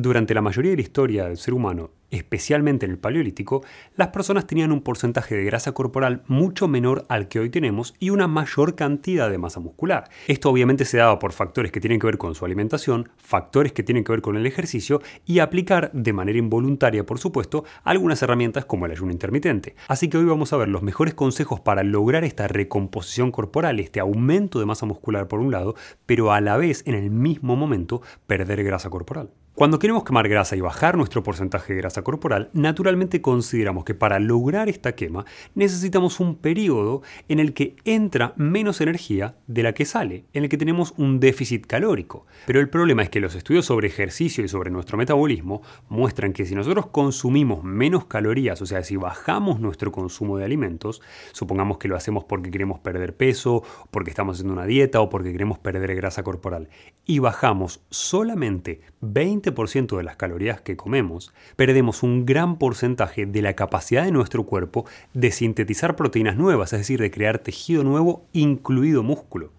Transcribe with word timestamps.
Durante 0.00 0.32
la 0.32 0.42
mayoría 0.42 0.70
de 0.70 0.76
la 0.76 0.82
historia 0.82 1.24
del 1.24 1.38
ser 1.38 1.54
humano, 1.54 1.90
especialmente 2.12 2.86
en 2.86 2.92
el 2.92 2.98
Paleolítico, 2.98 3.64
las 3.96 4.08
personas 4.08 4.46
tenían 4.46 4.70
un 4.70 4.80
porcentaje 4.80 5.34
de 5.34 5.42
grasa 5.42 5.72
corporal 5.72 6.22
mucho 6.28 6.68
menor 6.68 7.04
al 7.08 7.26
que 7.26 7.40
hoy 7.40 7.50
tenemos 7.50 7.96
y 7.98 8.10
una 8.10 8.28
mayor 8.28 8.76
cantidad 8.76 9.28
de 9.28 9.38
masa 9.38 9.58
muscular. 9.58 10.08
Esto 10.28 10.50
obviamente 10.50 10.84
se 10.84 10.98
daba 10.98 11.18
por 11.18 11.32
factores 11.32 11.72
que 11.72 11.80
tienen 11.80 11.98
que 11.98 12.06
ver 12.06 12.16
con 12.16 12.36
su 12.36 12.44
alimentación, 12.44 13.08
factores 13.16 13.72
que 13.72 13.82
tienen 13.82 14.04
que 14.04 14.12
ver 14.12 14.22
con 14.22 14.36
el 14.36 14.46
ejercicio 14.46 15.02
y 15.26 15.40
aplicar 15.40 15.90
de 15.92 16.12
manera 16.12 16.38
involuntaria, 16.38 17.04
por 17.04 17.18
supuesto, 17.18 17.64
algunas 17.82 18.22
herramientas 18.22 18.66
como 18.66 18.86
el 18.86 18.92
ayuno 18.92 19.10
intermitente. 19.10 19.74
Así 19.88 20.08
que 20.08 20.18
hoy 20.18 20.26
vamos 20.26 20.52
a 20.52 20.58
ver 20.58 20.68
los 20.68 20.84
mejores 20.84 21.14
consejos 21.14 21.58
para 21.58 21.82
lograr 21.82 22.22
esta 22.22 22.46
recomposición 22.46 23.32
corporal, 23.32 23.80
este 23.80 23.98
aumento 23.98 24.60
de 24.60 24.66
masa 24.66 24.86
muscular 24.86 25.26
por 25.26 25.40
un 25.40 25.50
lado, 25.50 25.74
pero 26.06 26.30
a 26.30 26.40
la 26.40 26.56
vez 26.56 26.84
en 26.86 26.94
el 26.94 27.10
mismo 27.10 27.56
momento 27.56 28.00
perder 28.28 28.62
grasa 28.62 28.90
corporal. 28.90 29.30
Cuando 29.58 29.80
queremos 29.80 30.04
quemar 30.04 30.28
grasa 30.28 30.54
y 30.54 30.60
bajar 30.60 30.96
nuestro 30.96 31.24
porcentaje 31.24 31.72
de 31.72 31.80
grasa 31.80 32.02
corporal, 32.02 32.48
naturalmente 32.52 33.20
consideramos 33.20 33.82
que 33.82 33.92
para 33.92 34.20
lograr 34.20 34.68
esta 34.68 34.94
quema 34.94 35.24
necesitamos 35.56 36.20
un 36.20 36.36
periodo 36.36 37.02
en 37.26 37.40
el 37.40 37.54
que 37.54 37.74
entra 37.84 38.34
menos 38.36 38.80
energía 38.80 39.34
de 39.48 39.64
la 39.64 39.72
que 39.72 39.84
sale, 39.84 40.26
en 40.32 40.44
el 40.44 40.48
que 40.48 40.58
tenemos 40.58 40.94
un 40.96 41.18
déficit 41.18 41.66
calórico. 41.66 42.24
Pero 42.46 42.60
el 42.60 42.68
problema 42.68 43.02
es 43.02 43.10
que 43.10 43.18
los 43.18 43.34
estudios 43.34 43.66
sobre 43.66 43.88
ejercicio 43.88 44.44
y 44.44 44.48
sobre 44.48 44.70
nuestro 44.70 44.96
metabolismo 44.96 45.62
muestran 45.88 46.32
que 46.32 46.46
si 46.46 46.54
nosotros 46.54 46.86
consumimos 46.86 47.64
menos 47.64 48.04
calorías, 48.04 48.62
o 48.62 48.66
sea, 48.66 48.84
si 48.84 48.94
bajamos 48.94 49.58
nuestro 49.58 49.90
consumo 49.90 50.38
de 50.38 50.44
alimentos, 50.44 51.02
supongamos 51.32 51.78
que 51.78 51.88
lo 51.88 51.96
hacemos 51.96 52.22
porque 52.22 52.52
queremos 52.52 52.78
perder 52.78 53.16
peso, 53.16 53.64
porque 53.90 54.10
estamos 54.10 54.36
haciendo 54.36 54.52
una 54.52 54.66
dieta 54.66 55.00
o 55.00 55.08
porque 55.08 55.32
queremos 55.32 55.58
perder 55.58 55.96
grasa 55.96 56.22
corporal, 56.22 56.68
y 57.04 57.18
bajamos 57.18 57.82
solamente 57.90 58.82
20 59.00 59.47
ciento 59.68 59.96
de 59.96 60.02
las 60.02 60.16
calorías 60.16 60.60
que 60.60 60.76
comemos, 60.76 61.32
perdemos 61.56 62.02
un 62.02 62.26
gran 62.26 62.58
porcentaje 62.58 63.26
de 63.26 63.42
la 63.42 63.54
capacidad 63.54 64.04
de 64.04 64.12
nuestro 64.12 64.44
cuerpo 64.44 64.86
de 65.14 65.30
sintetizar 65.30 65.96
proteínas 65.96 66.36
nuevas, 66.36 66.72
es 66.72 66.80
decir, 66.80 67.00
de 67.00 67.10
crear 67.10 67.38
tejido 67.38 67.84
nuevo, 67.84 68.24
incluido 68.32 69.02
músculo. 69.02 69.52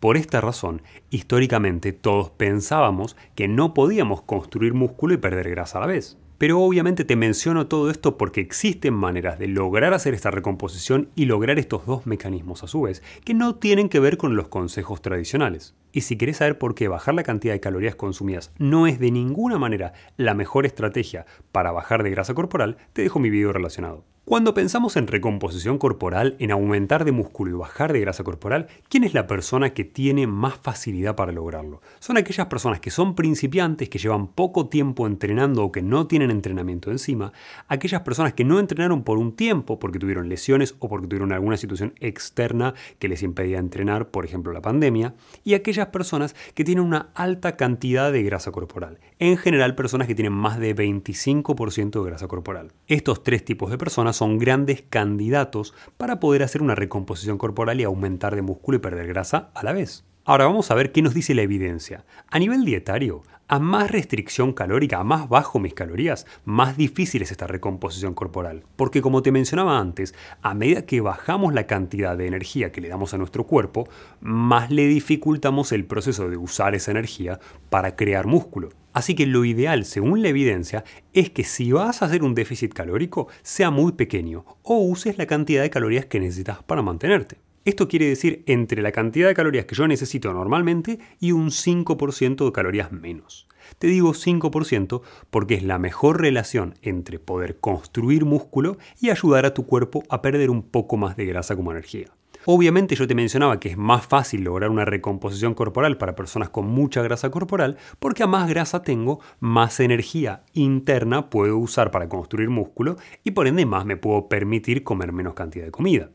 Por 0.00 0.16
esta 0.16 0.40
razón, 0.40 0.82
históricamente 1.10 1.92
todos 1.92 2.30
pensábamos 2.30 3.16
que 3.34 3.48
no 3.48 3.74
podíamos 3.74 4.22
construir 4.22 4.74
músculo 4.74 5.14
y 5.14 5.18
perder 5.18 5.50
grasa 5.50 5.78
a 5.78 5.80
la 5.80 5.86
vez. 5.88 6.16
Pero 6.38 6.60
obviamente 6.60 7.04
te 7.04 7.16
menciono 7.16 7.66
todo 7.66 7.90
esto 7.90 8.16
porque 8.16 8.40
existen 8.40 8.94
maneras 8.94 9.40
de 9.40 9.48
lograr 9.48 9.92
hacer 9.92 10.14
esta 10.14 10.30
recomposición 10.30 11.10
y 11.16 11.24
lograr 11.24 11.58
estos 11.58 11.84
dos 11.84 12.06
mecanismos 12.06 12.62
a 12.62 12.68
su 12.68 12.82
vez, 12.82 13.02
que 13.24 13.34
no 13.34 13.56
tienen 13.56 13.88
que 13.88 13.98
ver 13.98 14.16
con 14.16 14.36
los 14.36 14.46
consejos 14.46 15.02
tradicionales. 15.02 15.74
Y 15.90 16.02
si 16.02 16.16
querés 16.16 16.36
saber 16.36 16.56
por 16.56 16.76
qué 16.76 16.86
bajar 16.86 17.14
la 17.14 17.24
cantidad 17.24 17.54
de 17.54 17.60
calorías 17.60 17.96
consumidas 17.96 18.52
no 18.58 18.86
es 18.86 19.00
de 19.00 19.10
ninguna 19.10 19.58
manera 19.58 19.94
la 20.16 20.34
mejor 20.34 20.64
estrategia 20.64 21.26
para 21.50 21.72
bajar 21.72 22.04
de 22.04 22.10
grasa 22.10 22.34
corporal, 22.34 22.76
te 22.92 23.02
dejo 23.02 23.18
mi 23.18 23.30
video 23.30 23.52
relacionado. 23.52 24.04
Cuando 24.28 24.52
pensamos 24.52 24.98
en 24.98 25.06
recomposición 25.06 25.78
corporal, 25.78 26.36
en 26.38 26.50
aumentar 26.50 27.06
de 27.06 27.12
músculo 27.12 27.50
y 27.50 27.58
bajar 27.58 27.94
de 27.94 28.00
grasa 28.00 28.24
corporal, 28.24 28.66
¿quién 28.90 29.04
es 29.04 29.14
la 29.14 29.26
persona 29.26 29.70
que 29.70 29.84
tiene 29.84 30.26
más 30.26 30.58
facilidad 30.58 31.16
para 31.16 31.32
lograrlo? 31.32 31.80
Son 31.98 32.18
aquellas 32.18 32.48
personas 32.48 32.78
que 32.78 32.90
son 32.90 33.14
principiantes, 33.14 33.88
que 33.88 33.98
llevan 33.98 34.26
poco 34.26 34.68
tiempo 34.68 35.06
entrenando 35.06 35.64
o 35.64 35.72
que 35.72 35.80
no 35.80 36.06
tienen 36.08 36.30
entrenamiento 36.30 36.90
encima, 36.90 37.32
aquellas 37.68 38.02
personas 38.02 38.34
que 38.34 38.44
no 38.44 38.60
entrenaron 38.60 39.02
por 39.02 39.16
un 39.16 39.34
tiempo 39.34 39.78
porque 39.78 39.98
tuvieron 39.98 40.28
lesiones 40.28 40.74
o 40.78 40.90
porque 40.90 41.06
tuvieron 41.06 41.32
alguna 41.32 41.56
situación 41.56 41.94
externa 41.98 42.74
que 42.98 43.08
les 43.08 43.22
impedía 43.22 43.58
entrenar, 43.58 44.10
por 44.10 44.26
ejemplo 44.26 44.52
la 44.52 44.60
pandemia, 44.60 45.14
y 45.42 45.54
aquellas 45.54 45.86
personas 45.86 46.36
que 46.52 46.64
tienen 46.64 46.84
una 46.84 47.08
alta 47.14 47.56
cantidad 47.56 48.12
de 48.12 48.24
grasa 48.24 48.52
corporal, 48.52 49.00
en 49.20 49.38
general 49.38 49.74
personas 49.74 50.06
que 50.06 50.14
tienen 50.14 50.34
más 50.34 50.58
de 50.58 50.76
25% 50.76 52.02
de 52.04 52.10
grasa 52.10 52.28
corporal. 52.28 52.72
Estos 52.88 53.22
tres 53.22 53.42
tipos 53.42 53.70
de 53.70 53.78
personas 53.78 54.17
son 54.18 54.38
grandes 54.38 54.82
candidatos 54.82 55.74
para 55.96 56.18
poder 56.20 56.42
hacer 56.42 56.60
una 56.60 56.74
recomposición 56.74 57.38
corporal 57.38 57.80
y 57.80 57.84
aumentar 57.84 58.34
de 58.34 58.42
músculo 58.42 58.76
y 58.76 58.80
perder 58.80 59.06
grasa 59.06 59.50
a 59.54 59.62
la 59.62 59.72
vez. 59.72 60.04
Ahora 60.24 60.44
vamos 60.44 60.70
a 60.70 60.74
ver 60.74 60.92
qué 60.92 61.00
nos 61.00 61.14
dice 61.14 61.34
la 61.34 61.42
evidencia. 61.42 62.04
A 62.30 62.38
nivel 62.38 62.64
dietario, 62.64 63.22
a 63.48 63.58
más 63.58 63.90
restricción 63.90 64.52
calórica, 64.52 64.98
a 64.98 65.04
más 65.04 65.28
bajo 65.28 65.58
mis 65.58 65.74
calorías, 65.74 66.26
más 66.44 66.76
difícil 66.76 67.22
es 67.22 67.30
esta 67.30 67.46
recomposición 67.46 68.14
corporal. 68.14 68.62
Porque 68.76 69.00
como 69.00 69.22
te 69.22 69.32
mencionaba 69.32 69.78
antes, 69.78 70.14
a 70.42 70.54
medida 70.54 70.84
que 70.84 71.00
bajamos 71.00 71.54
la 71.54 71.66
cantidad 71.66 72.16
de 72.16 72.26
energía 72.26 72.70
que 72.70 72.82
le 72.82 72.88
damos 72.88 73.14
a 73.14 73.18
nuestro 73.18 73.44
cuerpo, 73.44 73.88
más 74.20 74.70
le 74.70 74.86
dificultamos 74.86 75.72
el 75.72 75.86
proceso 75.86 76.28
de 76.28 76.36
usar 76.36 76.74
esa 76.74 76.90
energía 76.90 77.40
para 77.70 77.96
crear 77.96 78.26
músculo. 78.26 78.68
Así 78.92 79.14
que 79.14 79.26
lo 79.26 79.44
ideal, 79.44 79.84
según 79.84 80.22
la 80.22 80.28
evidencia, 80.28 80.84
es 81.12 81.30
que 81.30 81.44
si 81.44 81.72
vas 81.72 82.02
a 82.02 82.06
hacer 82.06 82.22
un 82.22 82.34
déficit 82.34 82.72
calórico, 82.74 83.28
sea 83.42 83.70
muy 83.70 83.92
pequeño 83.92 84.44
o 84.62 84.78
uses 84.78 85.18
la 85.18 85.26
cantidad 85.26 85.62
de 85.62 85.70
calorías 85.70 86.06
que 86.06 86.20
necesitas 86.20 86.62
para 86.64 86.82
mantenerte. 86.82 87.47
Esto 87.68 87.86
quiere 87.86 88.06
decir 88.06 88.44
entre 88.46 88.80
la 88.80 88.92
cantidad 88.92 89.28
de 89.28 89.34
calorías 89.34 89.66
que 89.66 89.74
yo 89.74 89.86
necesito 89.86 90.32
normalmente 90.32 90.98
y 91.20 91.32
un 91.32 91.50
5% 91.50 92.46
de 92.46 92.50
calorías 92.50 92.92
menos. 92.92 93.46
Te 93.78 93.88
digo 93.88 94.14
5% 94.14 95.02
porque 95.28 95.52
es 95.52 95.62
la 95.62 95.78
mejor 95.78 96.22
relación 96.22 96.76
entre 96.80 97.18
poder 97.18 97.58
construir 97.60 98.24
músculo 98.24 98.78
y 99.02 99.10
ayudar 99.10 99.44
a 99.44 99.52
tu 99.52 99.66
cuerpo 99.66 100.02
a 100.08 100.22
perder 100.22 100.48
un 100.48 100.62
poco 100.62 100.96
más 100.96 101.14
de 101.18 101.26
grasa 101.26 101.56
como 101.56 101.70
energía. 101.70 102.06
Obviamente 102.46 102.94
yo 102.94 103.06
te 103.06 103.14
mencionaba 103.14 103.60
que 103.60 103.68
es 103.68 103.76
más 103.76 104.06
fácil 104.06 104.44
lograr 104.44 104.70
una 104.70 104.86
recomposición 104.86 105.52
corporal 105.52 105.98
para 105.98 106.16
personas 106.16 106.48
con 106.48 106.66
mucha 106.66 107.02
grasa 107.02 107.30
corporal 107.30 107.76
porque 107.98 108.22
a 108.22 108.26
más 108.26 108.48
grasa 108.48 108.80
tengo, 108.80 109.20
más 109.40 109.78
energía 109.80 110.42
interna 110.54 111.28
puedo 111.28 111.58
usar 111.58 111.90
para 111.90 112.08
construir 112.08 112.48
músculo 112.48 112.96
y 113.24 113.32
por 113.32 113.46
ende 113.46 113.66
más 113.66 113.84
me 113.84 113.98
puedo 113.98 114.26
permitir 114.26 114.84
comer 114.84 115.12
menos 115.12 115.34
cantidad 115.34 115.66
de 115.66 115.70
comida. 115.70 116.08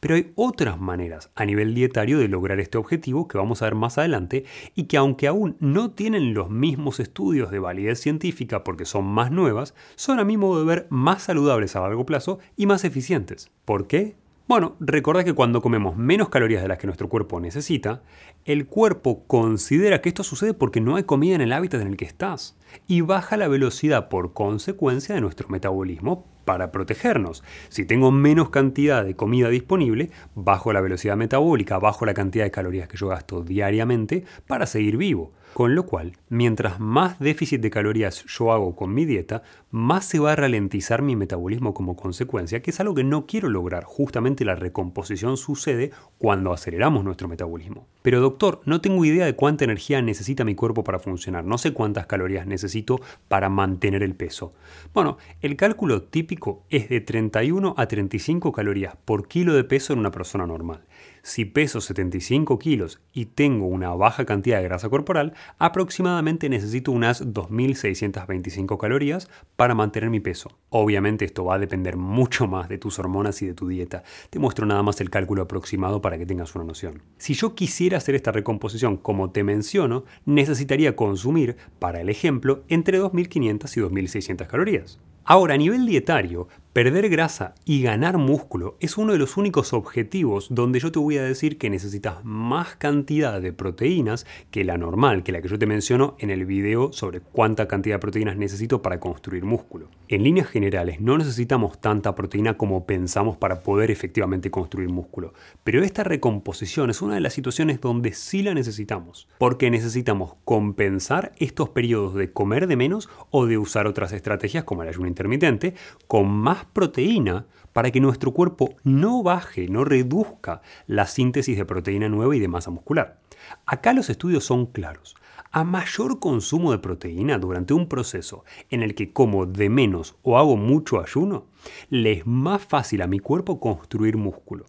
Pero 0.00 0.14
hay 0.14 0.32
otras 0.36 0.80
maneras 0.80 1.30
a 1.34 1.44
nivel 1.44 1.74
dietario 1.74 2.18
de 2.18 2.28
lograr 2.28 2.60
este 2.60 2.78
objetivo 2.78 3.26
que 3.26 3.38
vamos 3.38 3.62
a 3.62 3.66
ver 3.66 3.74
más 3.74 3.98
adelante 3.98 4.44
y 4.74 4.84
que 4.84 4.96
aunque 4.96 5.26
aún 5.26 5.56
no 5.60 5.90
tienen 5.90 6.34
los 6.34 6.50
mismos 6.50 7.00
estudios 7.00 7.50
de 7.50 7.58
validez 7.58 8.00
científica 8.00 8.62
porque 8.62 8.84
son 8.84 9.04
más 9.04 9.30
nuevas, 9.30 9.74
son 9.96 10.20
a 10.20 10.24
mi 10.24 10.36
modo 10.36 10.60
de 10.60 10.66
ver 10.66 10.86
más 10.90 11.22
saludables 11.22 11.74
a 11.74 11.80
largo 11.80 12.06
plazo 12.06 12.38
y 12.56 12.66
más 12.66 12.84
eficientes. 12.84 13.50
¿Por 13.64 13.86
qué? 13.86 14.16
Bueno, 14.48 14.76
recuerda 14.80 15.24
que 15.24 15.34
cuando 15.34 15.60
comemos 15.60 15.98
menos 15.98 16.30
calorías 16.30 16.62
de 16.62 16.68
las 16.68 16.78
que 16.78 16.86
nuestro 16.86 17.10
cuerpo 17.10 17.38
necesita, 17.38 18.02
el 18.46 18.66
cuerpo 18.66 19.26
considera 19.26 20.00
que 20.00 20.08
esto 20.08 20.24
sucede 20.24 20.54
porque 20.54 20.80
no 20.80 20.96
hay 20.96 21.02
comida 21.02 21.34
en 21.34 21.42
el 21.42 21.52
hábitat 21.52 21.82
en 21.82 21.88
el 21.88 21.98
que 21.98 22.06
estás 22.06 22.56
y 22.86 23.02
baja 23.02 23.36
la 23.36 23.48
velocidad 23.48 24.08
por 24.08 24.32
consecuencia 24.32 25.14
de 25.14 25.20
nuestro 25.20 25.50
metabolismo 25.50 26.24
para 26.48 26.72
protegernos. 26.72 27.44
Si 27.68 27.84
tengo 27.84 28.10
menos 28.10 28.48
cantidad 28.48 29.04
de 29.04 29.14
comida 29.14 29.50
disponible, 29.50 30.08
bajo 30.34 30.72
la 30.72 30.80
velocidad 30.80 31.14
metabólica, 31.14 31.78
bajo 31.78 32.06
la 32.06 32.14
cantidad 32.14 32.44
de 32.44 32.50
calorías 32.50 32.88
que 32.88 32.96
yo 32.96 33.08
gasto 33.08 33.42
diariamente 33.42 34.24
para 34.46 34.64
seguir 34.64 34.96
vivo. 34.96 35.34
Con 35.58 35.74
lo 35.74 35.86
cual, 35.86 36.12
mientras 36.28 36.78
más 36.78 37.18
déficit 37.18 37.60
de 37.60 37.70
calorías 37.70 38.24
yo 38.26 38.52
hago 38.52 38.76
con 38.76 38.94
mi 38.94 39.04
dieta, 39.04 39.42
más 39.72 40.04
se 40.04 40.20
va 40.20 40.30
a 40.30 40.36
ralentizar 40.36 41.02
mi 41.02 41.16
metabolismo 41.16 41.74
como 41.74 41.96
consecuencia, 41.96 42.62
que 42.62 42.70
es 42.70 42.78
algo 42.78 42.94
que 42.94 43.02
no 43.02 43.26
quiero 43.26 43.48
lograr. 43.48 43.82
Justamente 43.82 44.44
la 44.44 44.54
recomposición 44.54 45.36
sucede 45.36 45.90
cuando 46.16 46.52
aceleramos 46.52 47.02
nuestro 47.02 47.26
metabolismo. 47.26 47.88
Pero 48.02 48.20
doctor, 48.20 48.60
no 48.66 48.80
tengo 48.80 49.04
idea 49.04 49.26
de 49.26 49.34
cuánta 49.34 49.64
energía 49.64 50.00
necesita 50.00 50.44
mi 50.44 50.54
cuerpo 50.54 50.84
para 50.84 51.00
funcionar, 51.00 51.44
no 51.44 51.58
sé 51.58 51.72
cuántas 51.72 52.06
calorías 52.06 52.46
necesito 52.46 53.00
para 53.26 53.48
mantener 53.48 54.04
el 54.04 54.14
peso. 54.14 54.54
Bueno, 54.94 55.18
el 55.40 55.56
cálculo 55.56 56.02
típico 56.04 56.62
es 56.70 56.88
de 56.88 57.00
31 57.00 57.74
a 57.76 57.88
35 57.88 58.52
calorías 58.52 58.94
por 59.04 59.26
kilo 59.26 59.54
de 59.54 59.64
peso 59.64 59.92
en 59.92 59.98
una 59.98 60.12
persona 60.12 60.46
normal. 60.46 60.84
Si 61.28 61.44
peso 61.44 61.82
75 61.82 62.58
kilos 62.58 63.02
y 63.12 63.26
tengo 63.26 63.66
una 63.66 63.90
baja 63.90 64.24
cantidad 64.24 64.56
de 64.56 64.64
grasa 64.64 64.88
corporal, 64.88 65.34
aproximadamente 65.58 66.48
necesito 66.48 66.90
unas 66.90 67.22
2.625 67.22 68.78
calorías 68.78 69.28
para 69.54 69.74
mantener 69.74 70.08
mi 70.08 70.20
peso. 70.20 70.56
Obviamente 70.70 71.26
esto 71.26 71.44
va 71.44 71.56
a 71.56 71.58
depender 71.58 71.98
mucho 71.98 72.46
más 72.46 72.70
de 72.70 72.78
tus 72.78 72.98
hormonas 72.98 73.42
y 73.42 73.46
de 73.46 73.52
tu 73.52 73.68
dieta. 73.68 74.04
Te 74.30 74.38
muestro 74.38 74.64
nada 74.64 74.82
más 74.82 75.02
el 75.02 75.10
cálculo 75.10 75.42
aproximado 75.42 76.00
para 76.00 76.16
que 76.16 76.24
tengas 76.24 76.54
una 76.54 76.64
noción. 76.64 77.02
Si 77.18 77.34
yo 77.34 77.54
quisiera 77.54 77.98
hacer 77.98 78.14
esta 78.14 78.32
recomposición 78.32 78.96
como 78.96 79.30
te 79.30 79.44
menciono, 79.44 80.04
necesitaría 80.24 80.96
consumir, 80.96 81.58
para 81.78 82.00
el 82.00 82.08
ejemplo, 82.08 82.64
entre 82.68 83.02
2.500 83.02 83.76
y 83.76 83.80
2.600 83.82 84.46
calorías. 84.46 84.98
Ahora, 85.30 85.52
a 85.52 85.58
nivel 85.58 85.84
dietario, 85.84 86.48
Perder 86.78 87.08
grasa 87.08 87.56
y 87.64 87.82
ganar 87.82 88.18
músculo 88.18 88.76
es 88.78 88.98
uno 88.98 89.12
de 89.12 89.18
los 89.18 89.36
únicos 89.36 89.72
objetivos 89.72 90.46
donde 90.48 90.78
yo 90.78 90.92
te 90.92 91.00
voy 91.00 91.18
a 91.18 91.24
decir 91.24 91.58
que 91.58 91.70
necesitas 91.70 92.24
más 92.24 92.76
cantidad 92.76 93.40
de 93.40 93.52
proteínas 93.52 94.26
que 94.52 94.62
la 94.62 94.78
normal, 94.78 95.24
que 95.24 95.32
la 95.32 95.42
que 95.42 95.48
yo 95.48 95.58
te 95.58 95.66
menciono 95.66 96.14
en 96.20 96.30
el 96.30 96.46
video 96.46 96.92
sobre 96.92 97.20
cuánta 97.20 97.66
cantidad 97.66 97.96
de 97.96 97.98
proteínas 97.98 98.36
necesito 98.36 98.80
para 98.80 99.00
construir 99.00 99.44
músculo. 99.44 99.88
En 100.06 100.22
líneas 100.22 100.46
generales 100.46 101.00
no 101.00 101.18
necesitamos 101.18 101.80
tanta 101.80 102.14
proteína 102.14 102.56
como 102.56 102.86
pensamos 102.86 103.36
para 103.36 103.64
poder 103.64 103.90
efectivamente 103.90 104.52
construir 104.52 104.88
músculo, 104.88 105.34
pero 105.64 105.82
esta 105.82 106.04
recomposición 106.04 106.90
es 106.90 107.02
una 107.02 107.16
de 107.16 107.20
las 107.20 107.32
situaciones 107.32 107.80
donde 107.80 108.12
sí 108.12 108.44
la 108.44 108.54
necesitamos, 108.54 109.26
porque 109.38 109.68
necesitamos 109.68 110.34
compensar 110.44 111.32
estos 111.38 111.70
periodos 111.70 112.14
de 112.14 112.32
comer 112.32 112.68
de 112.68 112.76
menos 112.76 113.08
o 113.30 113.46
de 113.46 113.58
usar 113.58 113.88
otras 113.88 114.12
estrategias 114.12 114.62
como 114.62 114.84
el 114.84 114.90
ayuno 114.90 115.08
intermitente 115.08 115.74
con 116.06 116.28
más 116.28 116.67
proteína 116.72 117.46
para 117.72 117.90
que 117.90 118.00
nuestro 118.00 118.32
cuerpo 118.32 118.74
no 118.82 119.22
baje, 119.22 119.68
no 119.68 119.84
reduzca 119.84 120.62
la 120.86 121.06
síntesis 121.06 121.56
de 121.56 121.64
proteína 121.64 122.08
nueva 122.08 122.34
y 122.34 122.40
de 122.40 122.48
masa 122.48 122.70
muscular. 122.70 123.20
Acá 123.66 123.92
los 123.92 124.10
estudios 124.10 124.44
son 124.44 124.66
claros. 124.66 125.16
A 125.50 125.64
mayor 125.64 126.18
consumo 126.18 126.72
de 126.72 126.78
proteína 126.78 127.38
durante 127.38 127.74
un 127.74 127.88
proceso 127.88 128.44
en 128.70 128.82
el 128.82 128.94
que 128.94 129.12
como 129.12 129.46
de 129.46 129.70
menos 129.70 130.16
o 130.22 130.38
hago 130.38 130.56
mucho 130.56 131.00
ayuno, 131.00 131.46
le 131.88 132.12
es 132.12 132.26
más 132.26 132.64
fácil 132.64 133.02
a 133.02 133.06
mi 133.06 133.18
cuerpo 133.18 133.60
construir 133.60 134.16
músculo. 134.16 134.66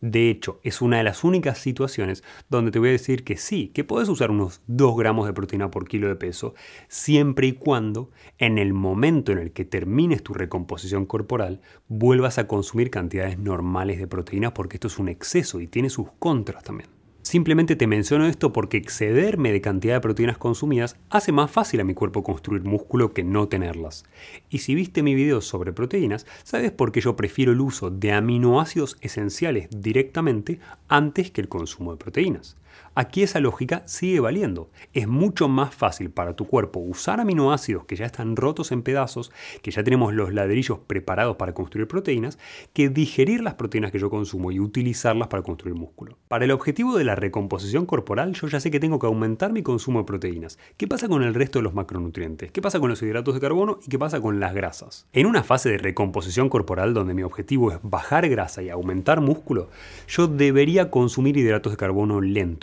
De 0.00 0.30
hecho, 0.30 0.60
es 0.62 0.80
una 0.80 0.98
de 0.98 1.04
las 1.04 1.24
únicas 1.24 1.58
situaciones 1.58 2.24
donde 2.48 2.70
te 2.70 2.78
voy 2.78 2.88
a 2.88 2.92
decir 2.92 3.22
que 3.24 3.36
sí, 3.36 3.68
que 3.68 3.84
puedes 3.84 4.08
usar 4.08 4.30
unos 4.30 4.62
2 4.66 4.96
gramos 4.96 5.26
de 5.26 5.32
proteína 5.32 5.70
por 5.70 5.86
kilo 5.86 6.08
de 6.08 6.16
peso, 6.16 6.54
siempre 6.88 7.48
y 7.48 7.52
cuando 7.52 8.10
en 8.38 8.58
el 8.58 8.72
momento 8.72 9.32
en 9.32 9.38
el 9.38 9.52
que 9.52 9.64
termines 9.64 10.22
tu 10.22 10.32
recomposición 10.32 11.04
corporal 11.04 11.60
vuelvas 11.88 12.38
a 12.38 12.46
consumir 12.46 12.90
cantidades 12.90 13.38
normales 13.38 13.98
de 13.98 14.06
proteína 14.06 14.54
porque 14.54 14.76
esto 14.76 14.88
es 14.88 14.98
un 14.98 15.08
exceso 15.08 15.60
y 15.60 15.66
tiene 15.66 15.90
sus 15.90 16.08
contras 16.18 16.64
también. 16.64 16.99
Simplemente 17.30 17.76
te 17.76 17.86
menciono 17.86 18.26
esto 18.26 18.52
porque 18.52 18.76
excederme 18.76 19.52
de 19.52 19.60
cantidad 19.60 19.94
de 19.94 20.00
proteínas 20.00 20.36
consumidas 20.36 20.96
hace 21.10 21.30
más 21.30 21.48
fácil 21.48 21.78
a 21.78 21.84
mi 21.84 21.94
cuerpo 21.94 22.24
construir 22.24 22.64
músculo 22.64 23.14
que 23.14 23.22
no 23.22 23.46
tenerlas. 23.46 24.04
Y 24.48 24.58
si 24.58 24.74
viste 24.74 25.04
mi 25.04 25.14
video 25.14 25.40
sobre 25.40 25.72
proteínas, 25.72 26.26
sabes 26.42 26.72
por 26.72 26.90
qué 26.90 27.00
yo 27.00 27.14
prefiero 27.14 27.52
el 27.52 27.60
uso 27.60 27.88
de 27.88 28.10
aminoácidos 28.10 28.96
esenciales 29.00 29.68
directamente 29.70 30.58
antes 30.88 31.30
que 31.30 31.40
el 31.40 31.48
consumo 31.48 31.92
de 31.92 31.98
proteínas. 31.98 32.56
Aquí 32.96 33.22
esa 33.22 33.38
lógica 33.38 33.82
sigue 33.86 34.18
valiendo. 34.20 34.68
Es 34.92 35.06
mucho 35.06 35.48
más 35.48 35.74
fácil 35.74 36.10
para 36.10 36.34
tu 36.34 36.46
cuerpo 36.46 36.80
usar 36.80 37.20
aminoácidos 37.20 37.84
que 37.84 37.94
ya 37.94 38.04
están 38.04 38.34
rotos 38.34 38.72
en 38.72 38.82
pedazos, 38.82 39.30
que 39.62 39.70
ya 39.70 39.84
tenemos 39.84 40.12
los 40.12 40.34
ladrillos 40.34 40.80
preparados 40.86 41.36
para 41.36 41.54
construir 41.54 41.86
proteínas, 41.86 42.38
que 42.72 42.88
digerir 42.88 43.42
las 43.42 43.54
proteínas 43.54 43.92
que 43.92 44.00
yo 44.00 44.10
consumo 44.10 44.50
y 44.50 44.58
utilizarlas 44.58 45.28
para 45.28 45.42
construir 45.42 45.76
músculo. 45.76 46.18
Para 46.28 46.44
el 46.44 46.50
objetivo 46.50 46.98
de 46.98 47.04
la 47.04 47.14
recomposición 47.14 47.86
corporal, 47.86 48.34
yo 48.34 48.48
ya 48.48 48.60
sé 48.60 48.70
que 48.70 48.80
tengo 48.80 48.98
que 48.98 49.06
aumentar 49.06 49.52
mi 49.52 49.62
consumo 49.62 50.00
de 50.00 50.04
proteínas. 50.04 50.58
¿Qué 50.76 50.88
pasa 50.88 51.08
con 51.08 51.22
el 51.22 51.34
resto 51.34 51.60
de 51.60 51.62
los 51.62 51.74
macronutrientes? 51.74 52.50
¿Qué 52.50 52.60
pasa 52.60 52.80
con 52.80 52.90
los 52.90 53.00
hidratos 53.02 53.34
de 53.34 53.40
carbono? 53.40 53.78
¿Y 53.86 53.88
qué 53.88 53.98
pasa 53.98 54.20
con 54.20 54.40
las 54.40 54.52
grasas? 54.52 55.06
En 55.12 55.26
una 55.26 55.42
fase 55.42 55.70
de 55.70 55.78
recomposición 55.78 56.48
corporal 56.48 56.92
donde 56.92 57.14
mi 57.14 57.22
objetivo 57.22 57.70
es 57.70 57.78
bajar 57.82 58.28
grasa 58.28 58.62
y 58.62 58.68
aumentar 58.68 59.20
músculo, 59.20 59.70
yo 60.08 60.26
debería 60.26 60.90
consumir 60.90 61.36
hidratos 61.36 61.72
de 61.72 61.76
carbono 61.76 62.20
lentos 62.20 62.59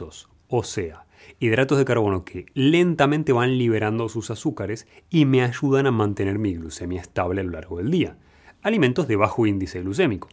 o 0.48 0.64
sea, 0.64 1.06
hidratos 1.40 1.78
de 1.78 1.86
carbono 1.86 2.24
que 2.24 2.46
lentamente 2.54 3.34
van 3.34 3.58
liberando 3.58 4.10
sus 4.10 4.32
azúcares 4.32 4.88
y 5.10 5.26
me 5.26 5.42
ayudan 5.44 5.88
a 5.88 5.92
mantener 5.92 6.40
mi 6.40 6.54
glucemia 6.54 7.02
estable 7.02 7.42
a 7.42 7.44
lo 7.44 7.52
largo 7.52 7.78
del 7.78 7.92
día. 7.92 8.18
Alimentos 8.62 9.08
de 9.08 9.16
bajo 9.16 9.46
índice 9.46 9.82
glucémico. 9.82 10.30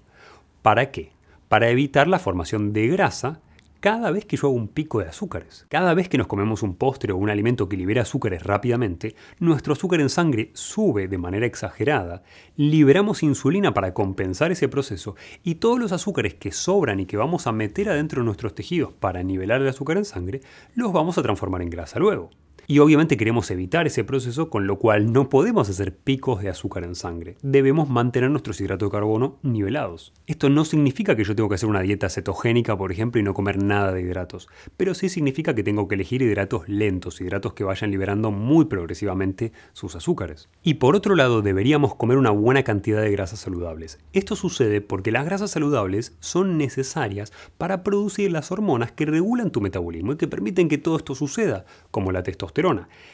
¿Para 0.62 0.90
qué? 0.90 1.12
Para 1.48 1.68
evitar 1.68 2.08
la 2.08 2.18
formación 2.18 2.72
de 2.72 2.88
grasa 2.88 3.40
cada 3.84 4.10
vez 4.10 4.24
que 4.24 4.38
yo 4.38 4.48
hago 4.48 4.56
un 4.56 4.68
pico 4.68 5.00
de 5.00 5.08
azúcares. 5.08 5.66
Cada 5.68 5.92
vez 5.92 6.08
que 6.08 6.16
nos 6.16 6.26
comemos 6.26 6.62
un 6.62 6.74
postre 6.74 7.12
o 7.12 7.18
un 7.18 7.28
alimento 7.28 7.68
que 7.68 7.76
libera 7.76 8.00
azúcares 8.00 8.42
rápidamente, 8.42 9.14
nuestro 9.40 9.74
azúcar 9.74 10.00
en 10.00 10.08
sangre 10.08 10.52
sube 10.54 11.06
de 11.06 11.18
manera 11.18 11.44
exagerada, 11.44 12.22
liberamos 12.56 13.22
insulina 13.22 13.74
para 13.74 13.92
compensar 13.92 14.50
ese 14.52 14.68
proceso 14.68 15.16
y 15.42 15.56
todos 15.56 15.78
los 15.78 15.92
azúcares 15.92 16.32
que 16.32 16.50
sobran 16.50 16.98
y 16.98 17.04
que 17.04 17.18
vamos 17.18 17.46
a 17.46 17.52
meter 17.52 17.90
adentro 17.90 18.22
de 18.22 18.24
nuestros 18.24 18.54
tejidos 18.54 18.94
para 18.94 19.22
nivelar 19.22 19.60
el 19.60 19.68
azúcar 19.68 19.98
en 19.98 20.06
sangre, 20.06 20.40
los 20.74 20.90
vamos 20.90 21.18
a 21.18 21.22
transformar 21.22 21.60
en 21.60 21.68
grasa 21.68 21.98
luego. 21.98 22.30
Y 22.66 22.78
obviamente 22.78 23.16
queremos 23.16 23.50
evitar 23.50 23.86
ese 23.86 24.04
proceso, 24.04 24.48
con 24.48 24.66
lo 24.66 24.78
cual 24.78 25.12
no 25.12 25.28
podemos 25.28 25.68
hacer 25.68 25.94
picos 25.94 26.42
de 26.42 26.48
azúcar 26.48 26.84
en 26.84 26.94
sangre. 26.94 27.36
Debemos 27.42 27.88
mantener 27.88 28.30
nuestros 28.30 28.60
hidratos 28.60 28.88
de 28.88 28.92
carbono 28.92 29.38
nivelados. 29.42 30.12
Esto 30.26 30.48
no 30.48 30.64
significa 30.64 31.14
que 31.14 31.24
yo 31.24 31.36
tengo 31.36 31.48
que 31.48 31.56
hacer 31.56 31.68
una 31.68 31.82
dieta 31.82 32.08
cetogénica, 32.08 32.76
por 32.76 32.90
ejemplo, 32.90 33.20
y 33.20 33.24
no 33.24 33.34
comer 33.34 33.62
nada 33.62 33.92
de 33.92 34.00
hidratos, 34.00 34.48
pero 34.76 34.94
sí 34.94 35.08
significa 35.08 35.54
que 35.54 35.62
tengo 35.62 35.88
que 35.88 35.94
elegir 35.94 36.22
hidratos 36.22 36.68
lentos, 36.68 37.20
hidratos 37.20 37.52
que 37.52 37.64
vayan 37.64 37.90
liberando 37.90 38.30
muy 38.30 38.64
progresivamente 38.64 39.52
sus 39.72 39.94
azúcares. 39.96 40.48
Y 40.62 40.74
por 40.74 40.96
otro 40.96 41.14
lado, 41.14 41.42
deberíamos 41.42 41.94
comer 41.94 42.16
una 42.16 42.30
buena 42.30 42.62
cantidad 42.62 43.02
de 43.02 43.10
grasas 43.10 43.40
saludables. 43.40 43.98
Esto 44.12 44.36
sucede 44.36 44.80
porque 44.80 45.12
las 45.12 45.24
grasas 45.24 45.50
saludables 45.50 46.16
son 46.20 46.56
necesarias 46.56 47.32
para 47.58 47.82
producir 47.82 48.32
las 48.32 48.50
hormonas 48.50 48.92
que 48.92 49.06
regulan 49.06 49.50
tu 49.50 49.60
metabolismo 49.60 50.12
y 50.12 50.16
que 50.16 50.28
permiten 50.28 50.68
que 50.68 50.78
todo 50.78 50.96
esto 50.96 51.14
suceda, 51.14 51.66
como 51.90 52.12
la 52.12 52.22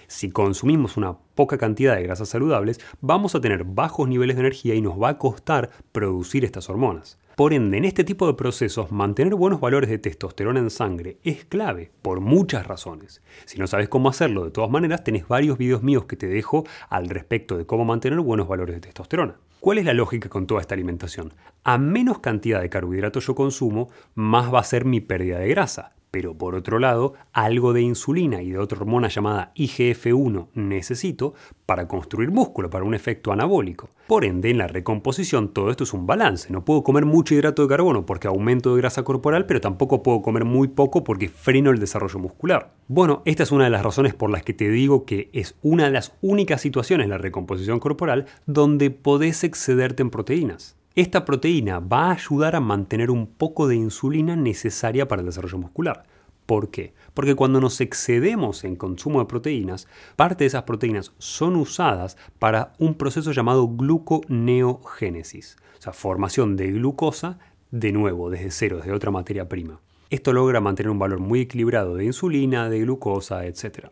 si 0.06 0.30
consumimos 0.30 0.96
una 0.96 1.16
poca 1.34 1.56
cantidad 1.56 1.96
de 1.96 2.02
grasas 2.02 2.28
saludables, 2.28 2.80
vamos 3.00 3.34
a 3.34 3.40
tener 3.40 3.64
bajos 3.64 4.08
niveles 4.08 4.36
de 4.36 4.40
energía 4.40 4.74
y 4.74 4.82
nos 4.82 5.00
va 5.00 5.10
a 5.10 5.18
costar 5.18 5.70
producir 5.92 6.44
estas 6.44 6.68
hormonas. 6.68 7.18
Por 7.36 7.54
ende, 7.54 7.78
en 7.78 7.86
este 7.86 8.04
tipo 8.04 8.26
de 8.26 8.34
procesos, 8.34 8.92
mantener 8.92 9.34
buenos 9.34 9.60
valores 9.60 9.88
de 9.88 9.96
testosterona 9.96 10.60
en 10.60 10.68
sangre 10.68 11.16
es 11.24 11.46
clave, 11.46 11.90
por 12.02 12.20
muchas 12.20 12.66
razones. 12.66 13.22
Si 13.46 13.58
no 13.58 13.66
sabes 13.66 13.88
cómo 13.88 14.10
hacerlo, 14.10 14.44
de 14.44 14.50
todas 14.50 14.70
maneras, 14.70 15.04
tenés 15.04 15.26
varios 15.26 15.56
videos 15.56 15.82
míos 15.82 16.04
que 16.04 16.16
te 16.16 16.26
dejo 16.26 16.66
al 16.90 17.08
respecto 17.08 17.56
de 17.56 17.64
cómo 17.64 17.86
mantener 17.86 18.20
buenos 18.20 18.46
valores 18.46 18.74
de 18.74 18.82
testosterona. 18.82 19.36
¿Cuál 19.60 19.78
es 19.78 19.86
la 19.86 19.94
lógica 19.94 20.28
con 20.28 20.46
toda 20.46 20.60
esta 20.60 20.74
alimentación? 20.74 21.32
A 21.64 21.78
menos 21.78 22.18
cantidad 22.18 22.60
de 22.60 22.68
carbohidratos 22.68 23.26
yo 23.26 23.34
consumo, 23.34 23.88
más 24.14 24.52
va 24.52 24.60
a 24.60 24.64
ser 24.64 24.84
mi 24.84 25.00
pérdida 25.00 25.38
de 25.38 25.48
grasa. 25.48 25.94
Pero 26.10 26.34
por 26.36 26.54
otro 26.54 26.78
lado, 26.78 27.14
algo 27.32 27.72
de 27.72 27.82
insulina 27.82 28.42
y 28.42 28.50
de 28.50 28.58
otra 28.58 28.78
hormona 28.78 29.08
llamada 29.08 29.52
IGF-1 29.54 30.48
necesito 30.54 31.34
para 31.66 31.86
construir 31.86 32.30
músculo, 32.30 32.68
para 32.68 32.84
un 32.84 32.94
efecto 32.94 33.32
anabólico. 33.32 33.90
Por 34.08 34.24
ende, 34.24 34.50
en 34.50 34.58
la 34.58 34.66
recomposición 34.66 35.52
todo 35.52 35.70
esto 35.70 35.84
es 35.84 35.92
un 35.92 36.06
balance. 36.06 36.52
No 36.52 36.64
puedo 36.64 36.82
comer 36.82 37.04
mucho 37.04 37.34
hidrato 37.34 37.62
de 37.62 37.68
carbono 37.68 38.06
porque 38.06 38.26
aumento 38.26 38.74
de 38.74 38.80
grasa 38.80 39.04
corporal, 39.04 39.46
pero 39.46 39.60
tampoco 39.60 40.02
puedo 40.02 40.20
comer 40.20 40.44
muy 40.44 40.66
poco 40.66 41.04
porque 41.04 41.28
freno 41.28 41.70
el 41.70 41.78
desarrollo 41.78 42.18
muscular. 42.18 42.72
Bueno, 42.88 43.22
esta 43.24 43.44
es 43.44 43.52
una 43.52 43.64
de 43.64 43.70
las 43.70 43.84
razones 43.84 44.14
por 44.14 44.30
las 44.30 44.42
que 44.42 44.52
te 44.52 44.68
digo 44.68 45.04
que 45.04 45.30
es 45.32 45.54
una 45.62 45.84
de 45.84 45.92
las 45.92 46.12
únicas 46.22 46.60
situaciones 46.60 47.04
en 47.04 47.10
la 47.10 47.18
recomposición 47.18 47.78
corporal 47.78 48.26
donde 48.46 48.90
podés 48.90 49.44
excederte 49.44 50.02
en 50.02 50.10
proteínas. 50.10 50.79
Esta 50.96 51.24
proteína 51.24 51.78
va 51.78 52.06
a 52.06 52.14
ayudar 52.14 52.56
a 52.56 52.60
mantener 52.60 53.12
un 53.12 53.28
poco 53.28 53.68
de 53.68 53.76
insulina 53.76 54.34
necesaria 54.34 55.06
para 55.06 55.20
el 55.20 55.26
desarrollo 55.26 55.58
muscular. 55.58 56.02
¿Por 56.46 56.72
qué? 56.72 56.94
Porque 57.14 57.36
cuando 57.36 57.60
nos 57.60 57.80
excedemos 57.80 58.64
en 58.64 58.74
consumo 58.74 59.20
de 59.20 59.26
proteínas, 59.26 59.86
parte 60.16 60.42
de 60.42 60.48
esas 60.48 60.64
proteínas 60.64 61.12
son 61.18 61.54
usadas 61.54 62.16
para 62.40 62.72
un 62.80 62.94
proceso 62.94 63.30
llamado 63.30 63.68
gluconeogénesis, 63.68 65.58
o 65.78 65.82
sea, 65.82 65.92
formación 65.92 66.56
de 66.56 66.72
glucosa 66.72 67.38
de 67.70 67.92
nuevo, 67.92 68.28
desde 68.28 68.50
cero, 68.50 68.78
desde 68.78 68.92
otra 68.92 69.12
materia 69.12 69.48
prima. 69.48 69.80
Esto 70.10 70.32
logra 70.32 70.60
mantener 70.60 70.90
un 70.90 70.98
valor 70.98 71.20
muy 71.20 71.42
equilibrado 71.42 71.94
de 71.94 72.06
insulina, 72.06 72.68
de 72.68 72.80
glucosa, 72.80 73.46
etc. 73.46 73.90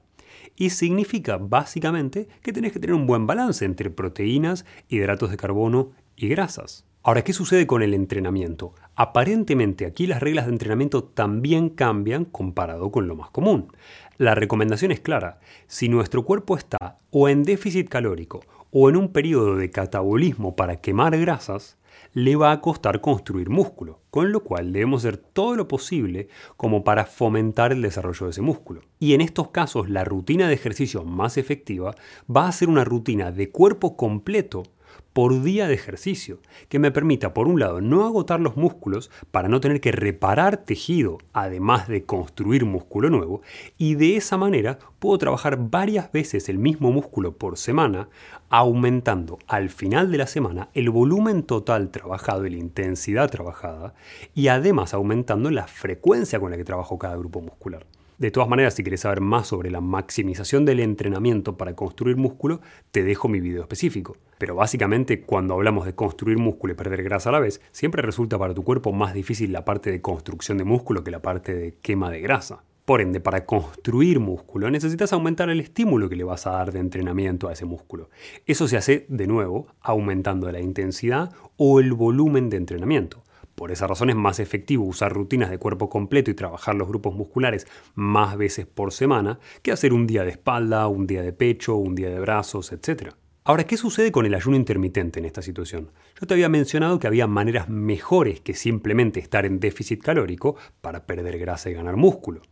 Y 0.56 0.70
significa 0.70 1.36
básicamente 1.36 2.26
que 2.42 2.52
tenés 2.52 2.72
que 2.72 2.80
tener 2.80 2.96
un 2.96 3.06
buen 3.06 3.28
balance 3.28 3.64
entre 3.64 3.88
proteínas, 3.88 4.64
hidratos 4.88 5.30
de 5.30 5.36
carbono 5.36 5.92
y 6.16 6.26
grasas. 6.26 6.87
Ahora, 7.04 7.22
¿qué 7.22 7.32
sucede 7.32 7.66
con 7.66 7.82
el 7.82 7.94
entrenamiento? 7.94 8.74
Aparentemente 8.96 9.86
aquí 9.86 10.08
las 10.08 10.20
reglas 10.20 10.46
de 10.46 10.52
entrenamiento 10.52 11.04
también 11.04 11.68
cambian 11.70 12.24
comparado 12.24 12.90
con 12.90 13.06
lo 13.06 13.14
más 13.14 13.30
común. 13.30 13.72
La 14.16 14.34
recomendación 14.34 14.90
es 14.90 14.98
clara, 14.98 15.38
si 15.68 15.88
nuestro 15.88 16.24
cuerpo 16.24 16.56
está 16.56 16.98
o 17.10 17.28
en 17.28 17.44
déficit 17.44 17.88
calórico 17.88 18.40
o 18.72 18.90
en 18.90 18.96
un 18.96 19.12
periodo 19.12 19.54
de 19.54 19.70
catabolismo 19.70 20.56
para 20.56 20.80
quemar 20.80 21.16
grasas, 21.16 21.78
le 22.14 22.34
va 22.34 22.50
a 22.50 22.60
costar 22.60 23.00
construir 23.00 23.48
músculo, 23.48 24.00
con 24.10 24.32
lo 24.32 24.42
cual 24.42 24.72
debemos 24.72 25.04
hacer 25.04 25.18
todo 25.18 25.54
lo 25.54 25.68
posible 25.68 26.28
como 26.56 26.82
para 26.82 27.04
fomentar 27.04 27.70
el 27.70 27.80
desarrollo 27.80 28.26
de 28.26 28.30
ese 28.30 28.42
músculo. 28.42 28.82
Y 28.98 29.14
en 29.14 29.20
estos 29.20 29.48
casos 29.48 29.88
la 29.88 30.02
rutina 30.02 30.48
de 30.48 30.54
ejercicio 30.54 31.04
más 31.04 31.38
efectiva 31.38 31.94
va 32.28 32.48
a 32.48 32.52
ser 32.52 32.68
una 32.68 32.84
rutina 32.84 33.30
de 33.30 33.50
cuerpo 33.50 33.96
completo 33.96 34.64
por 35.12 35.42
día 35.42 35.66
de 35.66 35.74
ejercicio, 35.74 36.38
que 36.68 36.78
me 36.78 36.90
permita, 36.90 37.34
por 37.34 37.48
un 37.48 37.58
lado, 37.58 37.80
no 37.80 38.04
agotar 38.04 38.40
los 38.40 38.56
músculos 38.56 39.10
para 39.30 39.48
no 39.48 39.60
tener 39.60 39.80
que 39.80 39.92
reparar 39.92 40.58
tejido, 40.58 41.18
además 41.32 41.88
de 41.88 42.04
construir 42.04 42.64
músculo 42.64 43.10
nuevo, 43.10 43.42
y 43.76 43.94
de 43.94 44.16
esa 44.16 44.36
manera 44.36 44.78
puedo 44.98 45.18
trabajar 45.18 45.58
varias 45.70 46.12
veces 46.12 46.48
el 46.48 46.58
mismo 46.58 46.92
músculo 46.92 47.36
por 47.36 47.56
semana, 47.56 48.08
aumentando 48.48 49.38
al 49.46 49.70
final 49.70 50.10
de 50.10 50.18
la 50.18 50.26
semana 50.26 50.68
el 50.74 50.90
volumen 50.90 51.42
total 51.42 51.90
trabajado 51.90 52.46
y 52.46 52.50
la 52.50 52.58
intensidad 52.58 53.30
trabajada, 53.30 53.94
y 54.34 54.48
además 54.48 54.94
aumentando 54.94 55.50
la 55.50 55.66
frecuencia 55.66 56.38
con 56.38 56.50
la 56.50 56.56
que 56.56 56.64
trabajo 56.64 56.98
cada 56.98 57.16
grupo 57.16 57.40
muscular. 57.40 57.86
De 58.18 58.32
todas 58.32 58.48
maneras, 58.48 58.74
si 58.74 58.82
quieres 58.82 59.02
saber 59.02 59.20
más 59.20 59.46
sobre 59.46 59.70
la 59.70 59.80
maximización 59.80 60.64
del 60.64 60.80
entrenamiento 60.80 61.56
para 61.56 61.76
construir 61.76 62.16
músculo, 62.16 62.60
te 62.90 63.04
dejo 63.04 63.28
mi 63.28 63.38
video 63.38 63.62
específico. 63.62 64.16
Pero 64.38 64.56
básicamente, 64.56 65.20
cuando 65.20 65.54
hablamos 65.54 65.86
de 65.86 65.94
construir 65.94 66.36
músculo 66.36 66.72
y 66.72 66.76
perder 66.76 67.04
grasa 67.04 67.28
a 67.28 67.32
la 67.32 67.38
vez, 67.38 67.60
siempre 67.70 68.02
resulta 68.02 68.36
para 68.36 68.54
tu 68.54 68.64
cuerpo 68.64 68.92
más 68.92 69.14
difícil 69.14 69.52
la 69.52 69.64
parte 69.64 69.92
de 69.92 70.00
construcción 70.00 70.58
de 70.58 70.64
músculo 70.64 71.04
que 71.04 71.12
la 71.12 71.22
parte 71.22 71.54
de 71.54 71.74
quema 71.80 72.10
de 72.10 72.20
grasa. 72.20 72.64
Por 72.84 73.02
ende, 73.02 73.20
para 73.20 73.46
construir 73.46 74.18
músculo 74.18 74.68
necesitas 74.68 75.12
aumentar 75.12 75.48
el 75.48 75.60
estímulo 75.60 76.08
que 76.08 76.16
le 76.16 76.24
vas 76.24 76.48
a 76.48 76.52
dar 76.52 76.72
de 76.72 76.80
entrenamiento 76.80 77.46
a 77.46 77.52
ese 77.52 77.66
músculo. 77.66 78.10
Eso 78.46 78.66
se 78.66 78.78
hace, 78.78 79.06
de 79.08 79.28
nuevo, 79.28 79.68
aumentando 79.80 80.50
la 80.50 80.58
intensidad 80.58 81.30
o 81.56 81.78
el 81.78 81.92
volumen 81.92 82.50
de 82.50 82.56
entrenamiento. 82.56 83.22
Por 83.58 83.72
esa 83.72 83.88
razón 83.88 84.08
es 84.08 84.14
más 84.14 84.38
efectivo 84.38 84.84
usar 84.84 85.12
rutinas 85.12 85.50
de 85.50 85.58
cuerpo 85.58 85.90
completo 85.90 86.30
y 86.30 86.34
trabajar 86.34 86.76
los 86.76 86.86
grupos 86.86 87.16
musculares 87.16 87.66
más 87.96 88.36
veces 88.36 88.66
por 88.66 88.92
semana 88.92 89.40
que 89.62 89.72
hacer 89.72 89.92
un 89.92 90.06
día 90.06 90.22
de 90.22 90.30
espalda, 90.30 90.86
un 90.86 91.08
día 91.08 91.22
de 91.22 91.32
pecho, 91.32 91.74
un 91.74 91.96
día 91.96 92.08
de 92.08 92.20
brazos, 92.20 92.70
etc. 92.70 93.14
Ahora, 93.42 93.64
¿qué 93.64 93.76
sucede 93.76 94.12
con 94.12 94.26
el 94.26 94.34
ayuno 94.36 94.56
intermitente 94.56 95.18
en 95.18 95.24
esta 95.24 95.42
situación? 95.42 95.90
Yo 96.20 96.28
te 96.28 96.34
había 96.34 96.48
mencionado 96.48 97.00
que 97.00 97.08
había 97.08 97.26
maneras 97.26 97.68
mejores 97.68 98.40
que 98.40 98.54
simplemente 98.54 99.18
estar 99.18 99.44
en 99.44 99.58
déficit 99.58 100.04
calórico 100.04 100.54
para 100.80 101.04
perder 101.04 101.36
grasa 101.36 101.68
y 101.68 101.74
ganar 101.74 101.96
músculo. 101.96 102.42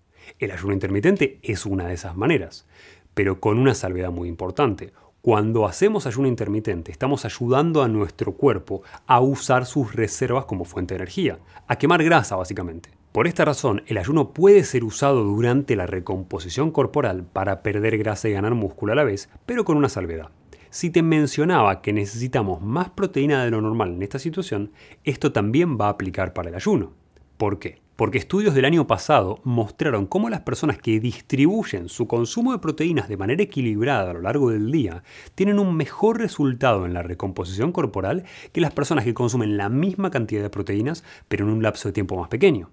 El 0.40 0.50
ayuno 0.50 0.72
intermitente 0.72 1.38
es 1.44 1.66
una 1.66 1.86
de 1.86 1.94
esas 1.94 2.16
maneras, 2.16 2.66
pero 3.14 3.38
con 3.38 3.58
una 3.58 3.76
salvedad 3.76 4.10
muy 4.10 4.28
importante. 4.28 4.92
Cuando 5.26 5.66
hacemos 5.66 6.06
ayuno 6.06 6.28
intermitente, 6.28 6.92
estamos 6.92 7.24
ayudando 7.24 7.82
a 7.82 7.88
nuestro 7.88 8.34
cuerpo 8.34 8.82
a 9.08 9.18
usar 9.18 9.66
sus 9.66 9.92
reservas 9.92 10.44
como 10.44 10.64
fuente 10.64 10.94
de 10.94 10.98
energía, 10.98 11.40
a 11.66 11.74
quemar 11.74 12.04
grasa 12.04 12.36
básicamente. 12.36 12.90
Por 13.10 13.26
esta 13.26 13.44
razón, 13.44 13.82
el 13.88 13.98
ayuno 13.98 14.32
puede 14.32 14.62
ser 14.62 14.84
usado 14.84 15.24
durante 15.24 15.74
la 15.74 15.88
recomposición 15.88 16.70
corporal 16.70 17.24
para 17.24 17.64
perder 17.64 17.98
grasa 17.98 18.28
y 18.28 18.34
ganar 18.34 18.54
músculo 18.54 18.92
a 18.92 18.94
la 18.94 19.02
vez, 19.02 19.28
pero 19.46 19.64
con 19.64 19.76
una 19.76 19.88
salvedad. 19.88 20.30
Si 20.70 20.90
te 20.90 21.02
mencionaba 21.02 21.82
que 21.82 21.92
necesitamos 21.92 22.62
más 22.62 22.90
proteína 22.90 23.44
de 23.44 23.50
lo 23.50 23.60
normal 23.60 23.94
en 23.94 24.04
esta 24.04 24.20
situación, 24.20 24.70
esto 25.02 25.32
también 25.32 25.76
va 25.76 25.86
a 25.86 25.90
aplicar 25.90 26.34
para 26.34 26.50
el 26.50 26.54
ayuno. 26.54 26.92
¿Por 27.36 27.58
qué? 27.58 27.80
Porque 27.96 28.18
estudios 28.18 28.54
del 28.54 28.66
año 28.66 28.86
pasado 28.86 29.40
mostraron 29.42 30.06
cómo 30.06 30.28
las 30.28 30.42
personas 30.42 30.78
que 30.78 31.00
distribuyen 31.00 31.88
su 31.88 32.06
consumo 32.06 32.52
de 32.52 32.58
proteínas 32.58 33.08
de 33.08 33.16
manera 33.16 33.42
equilibrada 33.42 34.10
a 34.10 34.14
lo 34.14 34.20
largo 34.20 34.50
del 34.50 34.70
día 34.70 35.02
tienen 35.34 35.58
un 35.58 35.74
mejor 35.74 36.18
resultado 36.18 36.86
en 36.86 36.94
la 36.94 37.02
recomposición 37.02 37.72
corporal 37.72 38.24
que 38.52 38.60
las 38.60 38.72
personas 38.72 39.04
que 39.04 39.14
consumen 39.14 39.56
la 39.56 39.68
misma 39.68 40.10
cantidad 40.10 40.42
de 40.42 40.50
proteínas 40.50 41.02
pero 41.28 41.46
en 41.46 41.52
un 41.52 41.62
lapso 41.62 41.88
de 41.88 41.94
tiempo 41.94 42.16
más 42.16 42.28
pequeño, 42.28 42.70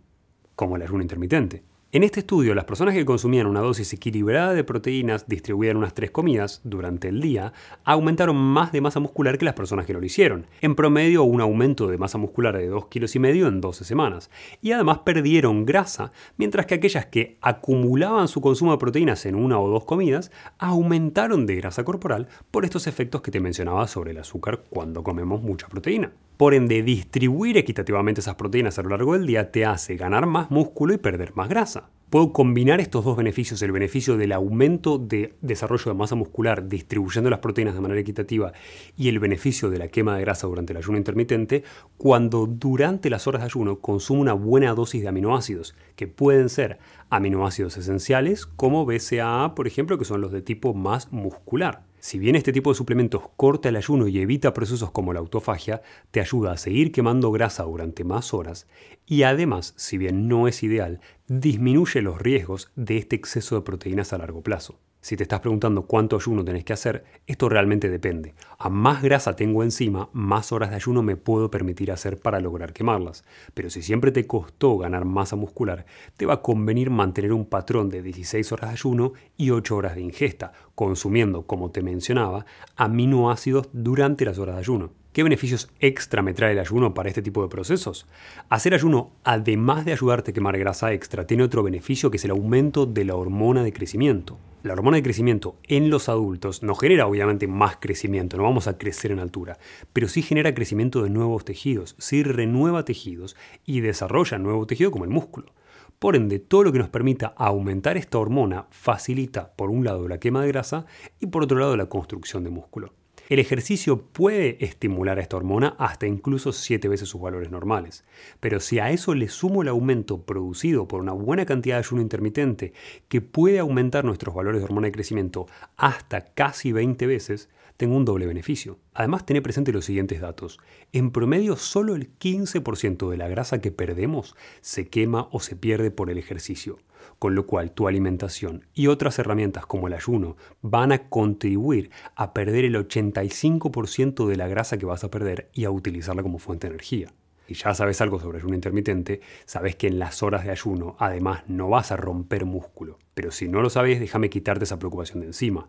como 0.56 0.76
el 0.76 0.82
ayuno 0.82 1.02
intermitente. 1.02 1.64
En 1.94 2.02
este 2.02 2.22
estudio, 2.22 2.56
las 2.56 2.66
personas 2.66 2.96
que 2.96 3.06
consumían 3.06 3.46
una 3.46 3.60
dosis 3.60 3.94
equilibrada 3.94 4.54
de 4.54 4.64
proteínas 4.64 5.28
distribuidas 5.28 5.74
en 5.74 5.78
unas 5.78 5.94
tres 5.94 6.10
comidas 6.10 6.60
durante 6.64 7.08
el 7.08 7.22
día 7.22 7.54
aumentaron 7.84 8.36
más 8.36 8.72
de 8.72 8.82
masa 8.82 9.00
muscular 9.00 9.38
que 9.38 9.46
las 9.46 9.54
personas 9.54 9.86
que 9.86 9.94
no 9.94 10.00
lo 10.00 10.06
hicieron. 10.08 10.48
En 10.62 10.74
promedio, 10.74 11.22
un 11.22 11.40
aumento 11.40 11.86
de 11.86 12.00
masa 12.00 12.18
muscular 12.18 12.58
de 12.58 12.68
2,5 12.68 12.90
kilos 12.90 13.16
y 13.16 13.20
medio 13.20 13.48
en 13.48 13.62
12 13.62 13.86
semanas. 13.86 14.32
Y 14.60 14.72
además 14.72 15.02
perdieron 15.06 15.68
grasa, 15.68 16.12
mientras 16.36 16.66
que 16.66 16.74
aquellas 16.74 17.06
que 17.06 17.38
acumulaban 17.42 18.28
su 18.28 18.42
consumo 18.42 18.72
de 18.72 18.80
proteínas 18.80 19.28
en 19.28 19.36
una 19.36 19.60
o 19.60 19.70
dos 19.70 19.86
comidas 19.86 20.32
aumentaron 20.58 21.46
de 21.46 21.58
grasa 21.58 21.84
corporal 21.84 22.28
por 22.50 22.66
estos 22.66 22.88
efectos 22.88 23.22
que 23.22 23.30
te 23.30 23.40
mencionaba 23.40 23.88
sobre 23.88 24.14
el 24.14 24.18
azúcar 24.18 24.64
cuando 24.68 25.04
comemos 25.04 25.44
mucha 25.44 25.68
proteína. 25.68 26.12
Por 26.44 26.54
ende, 26.54 26.84
distribuir 26.84 27.56
equitativamente 27.56 28.20
esas 28.20 28.36
proteínas 28.36 28.78
a 28.78 28.82
lo 28.82 28.90
largo 28.90 29.14
del 29.14 29.26
día 29.26 29.50
te 29.50 29.64
hace 29.64 29.96
ganar 29.96 30.26
más 30.26 30.52
músculo 30.52 30.94
y 30.94 30.98
perder 30.98 31.34
más 31.36 31.48
grasa. 31.48 31.90
Puedo 32.10 32.34
combinar 32.34 32.82
estos 32.82 33.06
dos 33.06 33.16
beneficios, 33.16 33.62
el 33.62 33.72
beneficio 33.72 34.18
del 34.18 34.34
aumento 34.34 34.98
de 34.98 35.36
desarrollo 35.40 35.86
de 35.86 35.98
masa 35.98 36.16
muscular 36.16 36.68
distribuyendo 36.68 37.30
las 37.30 37.40
proteínas 37.40 37.76
de 37.76 37.80
manera 37.80 38.02
equitativa 38.02 38.52
y 38.98 39.08
el 39.08 39.20
beneficio 39.20 39.70
de 39.70 39.78
la 39.78 39.88
quema 39.88 40.18
de 40.18 40.22
grasa 40.24 40.46
durante 40.46 40.74
el 40.74 40.80
ayuno 40.80 40.98
intermitente, 40.98 41.64
cuando 41.96 42.46
durante 42.46 43.10
las 43.10 43.26
horas 43.26 43.42
de 43.42 43.46
ayuno 43.46 43.80
consumo 43.80 44.20
una 44.20 44.34
buena 44.34 44.74
dosis 44.74 45.02
de 45.02 45.08
aminoácidos, 45.08 45.78
que 45.96 46.08
pueden 46.08 46.50
ser 46.50 46.78
aminoácidos 47.10 47.78
esenciales 47.78 48.48
como 48.48 48.86
BCAA, 48.86 49.56
por 49.56 49.66
ejemplo, 49.66 49.98
que 49.98 50.04
son 50.04 50.20
los 50.20 50.34
de 50.34 50.42
tipo 50.42 50.74
más 50.74 51.10
muscular. 51.14 51.93
Si 52.04 52.20
bien 52.20 52.36
este 52.36 52.52
tipo 52.52 52.70
de 52.70 52.76
suplementos 52.76 53.30
corta 53.38 53.70
el 53.70 53.78
ayuno 53.78 54.10
y 54.10 54.20
evita 54.20 54.54
procesos 54.54 54.92
como 54.92 55.14
la 55.14 55.22
autofagia, 55.22 55.84
te 56.12 56.20
ayuda 56.20 56.52
a 56.52 56.58
seguir 56.58 56.92
quemando 56.92 57.32
grasa 57.32 57.64
durante 57.64 58.04
más 58.04 58.34
horas 58.34 58.68
y 59.06 59.24
además, 59.24 59.74
si 59.78 59.98
bien 59.98 60.28
no 60.28 60.50
es 60.50 60.64
ideal, 60.64 61.00
disminuye 61.28 62.02
los 62.02 62.22
riesgos 62.22 62.74
de 62.76 62.98
este 62.98 63.16
exceso 63.16 63.56
de 63.56 63.62
proteínas 63.62 64.12
a 64.12 64.18
largo 64.18 64.42
plazo. 64.42 64.82
Si 65.04 65.18
te 65.18 65.24
estás 65.24 65.42
preguntando 65.42 65.82
cuánto 65.82 66.16
ayuno 66.16 66.46
tenés 66.46 66.64
que 66.64 66.72
hacer, 66.72 67.04
esto 67.28 67.50
realmente 67.50 67.90
depende. 67.90 68.36
A 68.58 68.70
más 68.70 69.04
grasa 69.04 69.36
tengo 69.36 69.62
encima, 69.62 70.08
más 70.14 70.54
horas 70.54 70.70
de 70.70 70.78
ayuno 70.78 71.04
me 71.04 71.18
puedo 71.18 71.52
permitir 71.52 71.92
hacer 71.92 72.18
para 72.18 72.40
lograr 72.40 72.72
quemarlas. 72.72 73.26
Pero 73.54 73.70
si 73.70 73.82
siempre 73.82 74.14
te 74.14 74.26
costó 74.26 74.78
ganar 74.78 75.04
masa 75.04 75.36
muscular, 75.36 75.86
te 76.16 76.26
va 76.26 76.36
a 76.36 76.42
convenir 76.42 76.90
mantener 76.90 77.34
un 77.34 77.44
patrón 77.44 77.90
de 77.90 78.02
16 78.02 78.50
horas 78.54 78.70
de 78.70 78.76
ayuno 78.76 79.12
y 79.36 79.50
8 79.50 79.76
horas 79.76 79.96
de 79.96 80.04
ingesta, 80.04 80.54
consumiendo, 80.74 81.46
como 81.48 81.70
te 81.70 81.82
mencionaba, 81.82 82.46
aminoácidos 82.78 83.68
durante 83.74 84.24
las 84.24 84.38
horas 84.38 84.56
de 84.56 84.62
ayuno. 84.62 85.03
¿Qué 85.14 85.22
beneficios 85.22 85.70
extra 85.80 86.24
me 86.24 86.34
trae 86.34 86.54
el 86.54 86.60
ayuno 86.60 86.96
para 86.96 87.08
este 87.08 87.22
tipo 87.22 87.44
de 87.44 87.48
procesos? 87.48 88.08
Hacer 88.50 88.74
ayuno, 88.74 89.12
además 89.24 89.86
de 89.86 89.92
ayudarte 89.92 90.32
a 90.32 90.34
quemar 90.34 90.58
grasa 90.58 90.92
extra, 90.92 91.28
tiene 91.28 91.44
otro 91.44 91.62
beneficio 91.62 92.10
que 92.10 92.18
es 92.18 92.26
el 92.26 92.32
aumento 92.32 92.88
de 92.88 93.06
la 93.06 93.16
hormona 93.16 93.64
de 93.64 93.72
crecimiento. 93.72 94.40
La 94.64 94.74
hormona 94.74 94.98
de 94.98 95.04
crecimiento 95.04 95.56
en 95.68 95.92
los 95.92 96.10
adultos 96.10 96.64
no 96.64 96.74
genera 96.74 97.06
obviamente 97.06 97.48
más 97.48 97.78
crecimiento, 97.80 98.38
no 98.38 98.44
vamos 98.44 98.66
a 98.66 98.80
crecer 98.80 99.12
en 99.12 99.20
altura, 99.20 99.60
pero 99.94 100.08
sí 100.08 100.24
genera 100.24 100.56
crecimiento 100.56 101.04
de 101.04 101.12
nuevos 101.12 101.46
tejidos, 101.46 101.96
sí 102.00 102.24
renueva 102.24 102.84
tejidos 102.84 103.36
y 103.68 103.82
desarrolla 103.82 104.40
nuevo 104.40 104.66
tejido 104.66 104.90
como 104.90 105.04
el 105.04 105.12
músculo. 105.12 105.54
Por 106.00 106.16
ende, 106.16 106.40
todo 106.40 106.64
lo 106.64 106.72
que 106.72 106.80
nos 106.80 106.90
permita 106.90 107.36
aumentar 107.38 107.98
esta 107.98 108.18
hormona 108.18 108.66
facilita, 108.72 109.54
por 109.56 109.70
un 109.70 109.86
lado, 109.86 110.08
la 110.08 110.18
quema 110.18 110.42
de 110.42 110.48
grasa 110.48 110.88
y 111.20 111.28
por 111.28 111.44
otro 111.44 111.60
lado, 111.60 111.78
la 111.78 111.86
construcción 111.86 112.44
de 112.44 112.50
músculo. 112.50 112.94
El 113.30 113.40
ejercicio 113.40 114.02
puede 114.02 114.64
estimular 114.66 115.18
a 115.18 115.22
esta 115.22 115.38
hormona 115.38 115.76
hasta 115.80 116.06
incluso 116.06 116.52
7 116.52 116.90
veces 116.90 117.08
sus 117.08 117.22
valores 117.22 117.52
normales. 117.52 118.04
Pero 118.42 118.60
si 118.60 118.80
a 118.80 118.92
eso 118.92 119.16
le 119.16 119.30
sumo 119.30 119.62
el 119.62 119.70
aumento 119.70 120.24
producido 120.24 120.90
por 120.90 121.00
una 121.00 121.14
buena 121.14 121.46
cantidad 121.46 121.76
de 121.78 121.86
ayuno 121.86 122.02
intermitente 122.02 122.74
que 123.08 123.22
puede 123.22 123.60
aumentar 123.60 124.04
nuestros 124.04 124.36
valores 124.36 124.60
de 124.60 124.66
hormona 124.66 124.88
de 124.88 124.92
crecimiento 124.92 125.48
hasta 125.78 126.34
casi 126.34 126.74
20 126.74 127.08
veces, 127.08 127.50
tengo 127.78 127.96
un 127.96 128.06
doble 128.06 128.28
beneficio. 128.28 128.80
Además, 128.94 129.26
tener 129.26 129.44
presente 129.44 129.74
los 129.74 129.86
siguientes 129.86 130.22
datos. 130.22 130.60
En 130.92 131.12
promedio, 131.12 131.56
solo 131.56 131.96
el 131.96 132.18
15% 132.18 133.10
de 133.10 133.18
la 133.18 133.28
grasa 133.28 133.62
que 133.62 133.72
perdemos 133.72 134.36
se 134.62 134.88
quema 134.88 135.28
o 135.32 135.40
se 135.40 135.56
pierde 135.56 135.92
por 135.92 136.10
el 136.10 136.18
ejercicio, 136.18 136.80
con 137.20 137.36
lo 137.36 137.46
cual 137.46 137.72
tu 137.72 137.88
alimentación 137.88 138.66
y 138.74 138.88
otras 138.88 139.20
herramientas 139.20 139.66
como 139.66 139.88
el 139.88 139.94
ayuno 139.94 140.38
van 140.62 140.92
a 140.92 141.10
contribuir 141.10 141.90
a 142.16 142.34
perder 142.34 142.66
el 142.66 142.76
85% 142.76 144.28
de 144.28 144.36
la 144.38 144.48
grasa 144.48 144.78
que 144.78 144.86
vas 144.86 145.04
a 145.04 145.12
perder 145.12 145.50
y 145.54 145.66
a 145.66 145.72
utilizarla 145.72 146.24
como 146.24 146.40
fuente 146.40 146.68
de 146.68 146.74
energía. 146.74 147.14
Y 147.48 147.56
ya 147.56 147.74
sabes 147.74 148.00
algo 148.00 148.20
sobre 148.20 148.38
ayuno 148.38 148.56
intermitente, 148.56 149.22
sabes 149.46 149.76
que 149.76 149.88
en 149.88 150.00
las 150.00 150.24
horas 150.24 150.46
de 150.46 150.52
ayuno 150.52 150.96
además 151.00 151.44
no 151.48 151.70
vas 151.70 151.92
a 151.92 151.98
romper 151.98 152.46
músculo. 152.46 153.00
Pero 153.14 153.32
si 153.32 153.48
no 153.48 153.62
lo 153.62 153.70
sabes, 153.70 154.00
déjame 154.00 154.30
quitarte 154.30 154.64
esa 154.64 154.80
preocupación 154.80 155.20
de 155.20 155.28
encima. 155.28 155.68